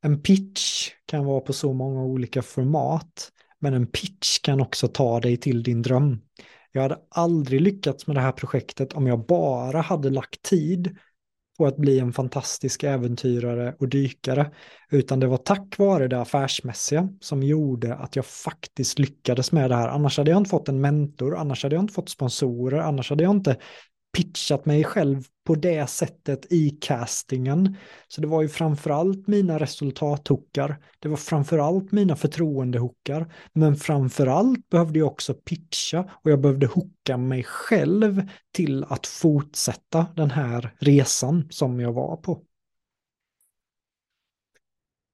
en 0.00 0.22
pitch 0.22 0.90
kan 1.06 1.24
vara 1.24 1.40
på 1.40 1.52
så 1.52 1.72
många 1.72 2.02
olika 2.02 2.42
format, 2.42 3.32
men 3.60 3.74
en 3.74 3.86
pitch 3.86 4.38
kan 4.42 4.60
också 4.60 4.88
ta 4.88 5.20
dig 5.20 5.36
till 5.36 5.62
din 5.62 5.82
dröm. 5.82 6.20
Jag 6.72 6.82
hade 6.82 6.98
aldrig 7.08 7.60
lyckats 7.60 8.06
med 8.06 8.16
det 8.16 8.20
här 8.20 8.32
projektet 8.32 8.92
om 8.92 9.06
jag 9.06 9.26
bara 9.26 9.80
hade 9.80 10.10
lagt 10.10 10.42
tid 10.42 10.96
på 11.58 11.66
att 11.66 11.76
bli 11.76 11.98
en 11.98 12.12
fantastisk 12.12 12.82
äventyrare 12.82 13.74
och 13.78 13.88
dykare, 13.88 14.50
utan 14.90 15.20
det 15.20 15.26
var 15.26 15.36
tack 15.36 15.78
vare 15.78 16.08
det 16.08 16.20
affärsmässiga 16.20 17.08
som 17.20 17.42
gjorde 17.42 17.94
att 17.94 18.16
jag 18.16 18.26
faktiskt 18.26 18.98
lyckades 18.98 19.52
med 19.52 19.70
det 19.70 19.76
här. 19.76 19.88
Annars 19.88 20.18
hade 20.18 20.30
jag 20.30 20.38
inte 20.38 20.50
fått 20.50 20.68
en 20.68 20.80
mentor, 20.80 21.36
annars 21.36 21.62
hade 21.62 21.74
jag 21.74 21.82
inte 21.82 21.94
fått 21.94 22.08
sponsorer, 22.08 22.78
annars 22.78 23.10
hade 23.10 23.24
jag 23.24 23.30
inte 23.30 23.56
pitchat 24.12 24.66
mig 24.66 24.84
själv 24.84 25.24
på 25.44 25.54
det 25.54 25.86
sättet 25.86 26.52
i 26.52 26.70
castingen. 26.70 27.76
Så 28.08 28.20
det 28.20 28.26
var 28.26 28.42
ju 28.42 28.48
framförallt 28.48 29.26
mina 29.26 29.58
resultathookar. 29.58 30.76
Det 30.98 31.08
var 31.08 31.16
framförallt 31.16 31.92
mina 31.92 32.16
förtroendehookar. 32.16 33.32
Men 33.52 33.76
framförallt 33.76 34.68
behövde 34.68 34.98
jag 34.98 35.08
också 35.08 35.34
pitcha 35.34 36.10
och 36.22 36.30
jag 36.30 36.40
behövde 36.40 36.66
hooka 36.66 37.16
mig 37.16 37.44
själv 37.44 38.28
till 38.52 38.84
att 38.84 39.06
fortsätta 39.06 40.06
den 40.16 40.30
här 40.30 40.74
resan 40.78 41.46
som 41.50 41.80
jag 41.80 41.92
var 41.92 42.16
på. 42.16 42.42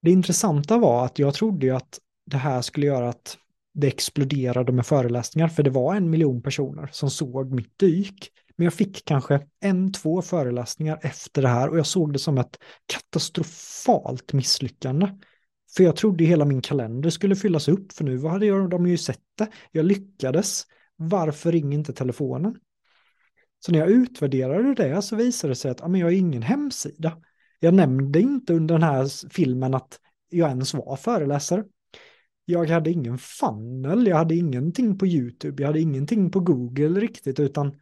Det 0.02 0.10
intressanta 0.10 0.78
var 0.78 1.04
att 1.04 1.18
jag 1.18 1.34
trodde 1.34 1.66
ju 1.66 1.76
att 1.76 2.00
det 2.26 2.36
här 2.36 2.62
skulle 2.62 2.86
göra 2.86 3.08
att 3.08 3.38
det 3.74 3.86
exploderade 3.86 4.72
med 4.72 4.86
föreläsningar, 4.86 5.48
för 5.48 5.62
det 5.62 5.70
var 5.70 5.94
en 5.94 6.10
miljon 6.10 6.42
personer 6.42 6.88
som 6.92 7.10
såg 7.10 7.52
mitt 7.52 7.78
dyk. 7.78 8.30
Men 8.56 8.64
jag 8.64 8.74
fick 8.74 9.04
kanske 9.04 9.46
en, 9.60 9.92
två 9.92 10.22
föreläsningar 10.22 10.98
efter 11.02 11.42
det 11.42 11.48
här 11.48 11.68
och 11.68 11.78
jag 11.78 11.86
såg 11.86 12.12
det 12.12 12.18
som 12.18 12.38
ett 12.38 12.58
katastrofalt 12.86 14.32
misslyckande. 14.32 15.08
För 15.76 15.84
jag 15.84 15.96
trodde 15.96 16.24
hela 16.24 16.44
min 16.44 16.60
kalender 16.60 17.10
skulle 17.10 17.36
fyllas 17.36 17.68
upp, 17.68 17.92
för 17.92 18.04
nu 18.04 18.26
hade 18.26 18.68
de 18.68 18.86
ju 18.86 18.98
sett 18.98 19.20
det. 19.38 19.48
Jag 19.72 19.84
lyckades. 19.84 20.62
Varför 20.96 21.52
ringer 21.52 21.78
inte 21.78 21.92
telefonen? 21.92 22.56
Så 23.58 23.72
när 23.72 23.78
jag 23.78 23.90
utvärderade 23.90 24.74
det 24.74 25.02
så 25.02 25.16
visade 25.16 25.50
det 25.50 25.56
sig 25.56 25.70
att 25.70 25.80
ja, 25.80 25.88
men 25.88 26.00
jag 26.00 26.06
har 26.06 26.12
ingen 26.12 26.42
hemsida. 26.42 27.18
Jag 27.60 27.74
nämnde 27.74 28.20
inte 28.20 28.54
under 28.54 28.74
den 28.74 28.82
här 28.82 29.28
filmen 29.28 29.74
att 29.74 30.00
jag 30.30 30.48
ens 30.48 30.74
var 30.74 30.96
föreläsare. 30.96 31.64
Jag 32.44 32.70
hade 32.70 32.90
ingen 32.90 33.18
funnel, 33.18 34.06
jag 34.06 34.16
hade 34.16 34.34
ingenting 34.34 34.98
på 34.98 35.06
YouTube, 35.06 35.62
jag 35.62 35.66
hade 35.66 35.80
ingenting 35.80 36.30
på 36.30 36.40
Google 36.40 37.00
riktigt, 37.00 37.40
utan 37.40 37.74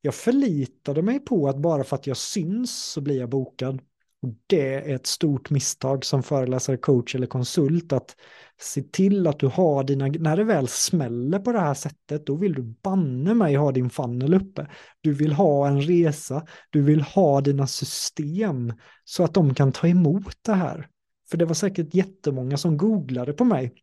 jag 0.00 0.14
förlitade 0.14 1.02
mig 1.02 1.20
på 1.20 1.48
att 1.48 1.58
bara 1.58 1.84
för 1.84 1.96
att 1.96 2.06
jag 2.06 2.16
syns 2.16 2.84
så 2.84 3.00
blir 3.00 3.18
jag 3.20 3.28
bokad. 3.28 3.80
Och 4.22 4.34
det 4.46 4.74
är 4.74 4.94
ett 4.94 5.06
stort 5.06 5.50
misstag 5.50 6.04
som 6.04 6.22
föreläsare, 6.22 6.76
coach 6.76 7.14
eller 7.14 7.26
konsult 7.26 7.92
att 7.92 8.16
se 8.60 8.82
till 8.82 9.26
att 9.26 9.38
du 9.38 9.46
har 9.46 9.84
dina, 9.84 10.06
när 10.06 10.36
det 10.36 10.44
väl 10.44 10.68
smäller 10.68 11.38
på 11.38 11.52
det 11.52 11.60
här 11.60 11.74
sättet, 11.74 12.26
då 12.26 12.34
vill 12.34 12.52
du 12.52 12.62
banne 12.62 13.34
mig 13.34 13.54
ha 13.54 13.72
din 13.72 13.90
funnel 13.90 14.34
uppe. 14.34 14.66
Du 15.00 15.12
vill 15.12 15.32
ha 15.32 15.68
en 15.68 15.82
resa, 15.82 16.46
du 16.70 16.82
vill 16.82 17.00
ha 17.00 17.40
dina 17.40 17.66
system 17.66 18.72
så 19.04 19.24
att 19.24 19.34
de 19.34 19.54
kan 19.54 19.72
ta 19.72 19.88
emot 19.88 20.36
det 20.42 20.52
här. 20.52 20.88
För 21.30 21.38
det 21.38 21.44
var 21.44 21.54
säkert 21.54 21.94
jättemånga 21.94 22.56
som 22.56 22.76
googlade 22.76 23.32
på 23.32 23.44
mig 23.44 23.74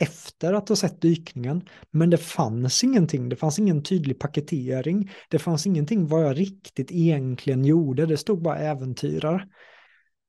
efter 0.00 0.52
att 0.52 0.68
ha 0.68 0.76
sett 0.76 1.00
dykningen, 1.00 1.62
men 1.90 2.10
det 2.10 2.18
fanns 2.18 2.84
ingenting, 2.84 3.28
det 3.28 3.36
fanns 3.36 3.58
ingen 3.58 3.82
tydlig 3.82 4.18
paketering, 4.18 5.10
det 5.28 5.38
fanns 5.38 5.66
ingenting 5.66 6.06
vad 6.06 6.24
jag 6.24 6.38
riktigt 6.38 6.92
egentligen 6.92 7.64
gjorde, 7.64 8.06
det 8.06 8.16
stod 8.16 8.42
bara 8.42 8.58
äventyrare. 8.58 9.48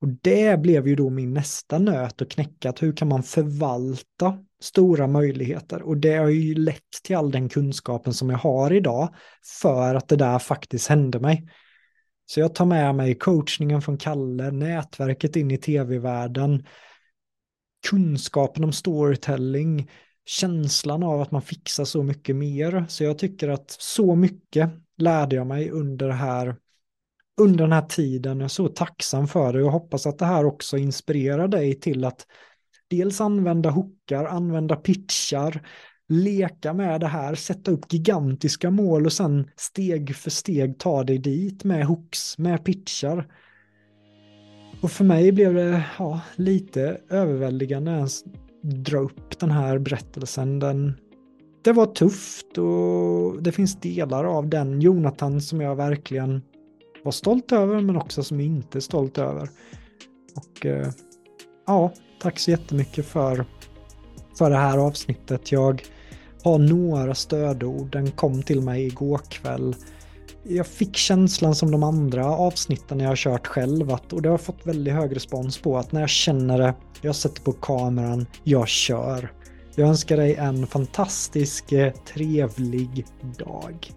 Och 0.01 0.07
det 0.21 0.61
blev 0.61 0.87
ju 0.87 0.95
då 0.95 1.09
min 1.09 1.33
nästa 1.33 1.79
nöt 1.79 2.21
att 2.21 2.31
knäcka, 2.31 2.69
att 2.69 2.83
hur 2.83 2.95
kan 2.95 3.07
man 3.07 3.23
förvalta 3.23 4.37
stora 4.61 5.07
möjligheter? 5.07 5.81
Och 5.81 5.97
det 5.97 6.15
har 6.15 6.29
ju 6.29 6.55
lett 6.55 7.03
till 7.03 7.15
all 7.15 7.31
den 7.31 7.49
kunskapen 7.49 8.13
som 8.13 8.29
jag 8.29 8.37
har 8.37 8.73
idag 8.73 9.15
för 9.61 9.95
att 9.95 10.07
det 10.07 10.15
där 10.15 10.39
faktiskt 10.39 10.87
hände 10.87 11.19
mig. 11.19 11.47
Så 12.25 12.39
jag 12.39 12.55
tar 12.55 12.65
med 12.65 12.95
mig 12.95 13.15
coachningen 13.15 13.81
från 13.81 13.97
Kalle, 13.97 14.51
nätverket 14.51 15.35
in 15.35 15.51
i 15.51 15.57
tv-världen, 15.57 16.65
kunskapen 17.89 18.63
om 18.63 18.71
storytelling, 18.71 19.89
känslan 20.25 21.03
av 21.03 21.21
att 21.21 21.31
man 21.31 21.41
fixar 21.41 21.85
så 21.85 22.03
mycket 22.03 22.35
mer. 22.35 22.85
Så 22.89 23.03
jag 23.03 23.17
tycker 23.17 23.49
att 23.49 23.71
så 23.79 24.15
mycket 24.15 24.69
lärde 24.97 25.35
jag 25.35 25.47
mig 25.47 25.69
under 25.69 26.07
det 26.07 26.13
här 26.13 26.55
under 27.41 27.63
den 27.63 27.73
här 27.73 27.81
tiden. 27.81 28.39
Jag 28.39 28.45
är 28.45 28.49
så 28.49 28.67
tacksam 28.67 29.27
för 29.27 29.53
det 29.53 29.63
och 29.63 29.71
hoppas 29.71 30.05
att 30.05 30.19
det 30.19 30.25
här 30.25 30.45
också 30.45 30.77
inspirerar 30.77 31.47
dig 31.47 31.79
till 31.79 32.05
att 32.05 32.25
dels 32.89 33.21
använda 33.21 33.69
hookar, 33.69 34.25
använda 34.25 34.75
pitchar, 34.75 35.67
leka 36.09 36.73
med 36.73 36.99
det 36.99 37.07
här, 37.07 37.35
sätta 37.35 37.71
upp 37.71 37.93
gigantiska 37.93 38.71
mål 38.71 39.05
och 39.05 39.13
sen 39.13 39.49
steg 39.55 40.15
för 40.15 40.29
steg 40.29 40.79
ta 40.79 41.03
dig 41.03 41.17
dit 41.17 41.63
med 41.63 41.85
hooks, 41.85 42.37
med 42.37 42.65
pitchar. 42.65 43.27
Och 44.81 44.91
för 44.91 45.03
mig 45.03 45.31
blev 45.31 45.53
det 45.53 45.85
ja, 45.99 46.21
lite 46.35 47.01
överväldigande 47.09 47.91
ens 47.91 48.23
dra 48.61 48.99
upp 48.99 49.39
den 49.39 49.51
här 49.51 49.77
berättelsen. 49.77 50.59
Den, 50.59 50.93
det 51.61 51.71
var 51.71 51.85
tufft 51.85 52.57
och 52.57 53.43
det 53.43 53.51
finns 53.51 53.79
delar 53.79 54.23
av 54.23 54.49
den 54.49 54.81
Jonathan 54.81 55.41
som 55.41 55.61
jag 55.61 55.75
verkligen 55.75 56.41
var 57.03 57.11
stolt 57.11 57.51
över 57.51 57.81
men 57.81 57.97
också 57.97 58.23
som 58.23 58.39
jag 58.39 58.47
inte 58.47 58.77
är 58.77 58.79
stolt 58.79 59.17
över. 59.17 59.49
Och 60.35 60.65
eh, 60.65 60.89
ja, 61.67 61.91
tack 62.21 62.39
så 62.39 62.51
jättemycket 62.51 63.05
för, 63.05 63.45
för 64.37 64.49
det 64.49 64.57
här 64.57 64.77
avsnittet. 64.77 65.51
Jag 65.51 65.83
har 66.43 66.59
några 66.59 67.15
stödord. 67.15 67.91
Den 67.91 68.11
kom 68.11 68.43
till 68.43 68.61
mig 68.61 68.85
igår 68.85 69.21
kväll 69.29 69.75
jag 70.43 70.67
fick 70.67 70.95
känslan 70.95 71.55
som 71.55 71.71
de 71.71 71.83
andra 71.83 72.25
avsnitten 72.25 72.99
jag 72.99 73.09
har 73.09 73.15
kört 73.15 73.47
själv 73.47 73.91
att, 73.91 74.13
och 74.13 74.21
det 74.21 74.29
har 74.29 74.37
fått 74.37 74.67
väldigt 74.67 74.93
hög 74.93 75.15
respons 75.15 75.57
på 75.57 75.77
att 75.77 75.91
när 75.91 76.01
jag 76.01 76.09
känner 76.09 76.57
det, 76.57 76.73
jag 77.01 77.15
sätter 77.15 77.41
på 77.41 77.51
kameran, 77.51 78.25
jag 78.43 78.67
kör. 78.67 79.33
Jag 79.75 79.89
önskar 79.89 80.17
dig 80.17 80.35
en 80.35 80.67
fantastisk, 80.67 81.71
eh, 81.71 81.93
trevlig 81.93 83.05
dag. 83.37 83.91